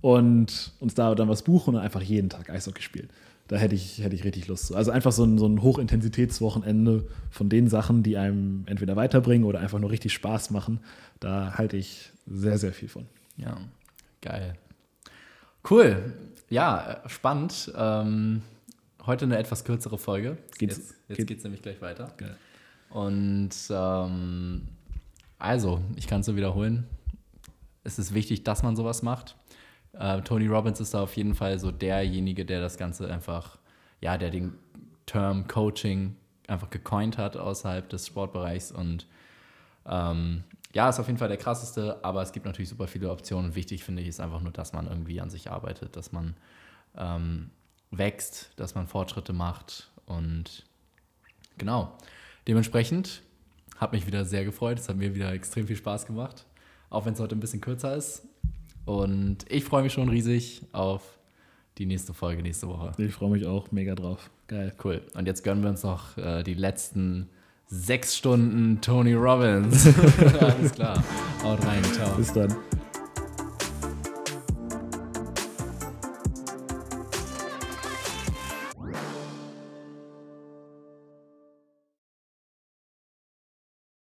[0.00, 3.08] Und uns da dann was buchen und einfach jeden Tag Eishockey spielen.
[3.48, 4.76] Da hätte ich, hätte ich richtig Lust zu.
[4.76, 9.60] Also einfach so ein, so ein Hochintensitätswochenende von den Sachen, die einem entweder weiterbringen oder
[9.60, 10.80] einfach nur richtig Spaß machen.
[11.20, 13.06] Da halte ich sehr, sehr viel von.
[13.36, 13.58] Ja,
[14.22, 14.54] geil.
[15.68, 16.12] Cool.
[16.50, 17.72] Ja, äh, spannend.
[17.76, 18.42] Ähm,
[19.06, 20.38] heute eine etwas kürzere Folge.
[20.58, 22.12] Geht's- jetzt jetzt geht- geht es nämlich gleich weiter.
[22.16, 22.36] Geil.
[22.90, 24.68] Und ähm,
[25.38, 26.86] also, ich kann es so wiederholen.
[27.82, 29.36] Es ist wichtig, dass man sowas macht.
[29.92, 33.58] Äh, Tony Robbins ist da auf jeden Fall so derjenige, der das Ganze einfach,
[34.00, 34.54] ja, der den
[35.06, 36.16] Term Coaching
[36.46, 39.06] einfach gecoint hat außerhalb des Sportbereichs und
[39.86, 40.44] ähm,
[40.74, 43.54] ja, ist auf jeden Fall der krasseste, aber es gibt natürlich super viele Optionen.
[43.54, 46.34] Wichtig finde ich ist einfach nur, dass man irgendwie an sich arbeitet, dass man
[46.96, 47.50] ähm,
[47.92, 50.64] wächst, dass man Fortschritte macht und
[51.56, 51.96] genau.
[52.48, 53.22] Dementsprechend
[53.76, 54.78] hat mich wieder sehr gefreut.
[54.78, 56.44] Es hat mir wieder extrem viel Spaß gemacht,
[56.90, 58.26] auch wenn es heute ein bisschen kürzer ist.
[58.84, 61.18] Und ich freue mich schon riesig auf
[61.78, 62.92] die nächste Folge nächste Woche.
[62.98, 64.30] Ich freue mich auch mega drauf.
[64.48, 64.74] Geil.
[64.82, 65.02] Cool.
[65.14, 67.28] Und jetzt gönnen wir uns noch äh, die letzten
[67.66, 69.86] sechs Stunden Tony Robbins.
[70.40, 71.02] Alles klar.
[71.42, 71.82] Haut rein.
[71.92, 72.14] Ciao.
[72.16, 72.54] Bis dann.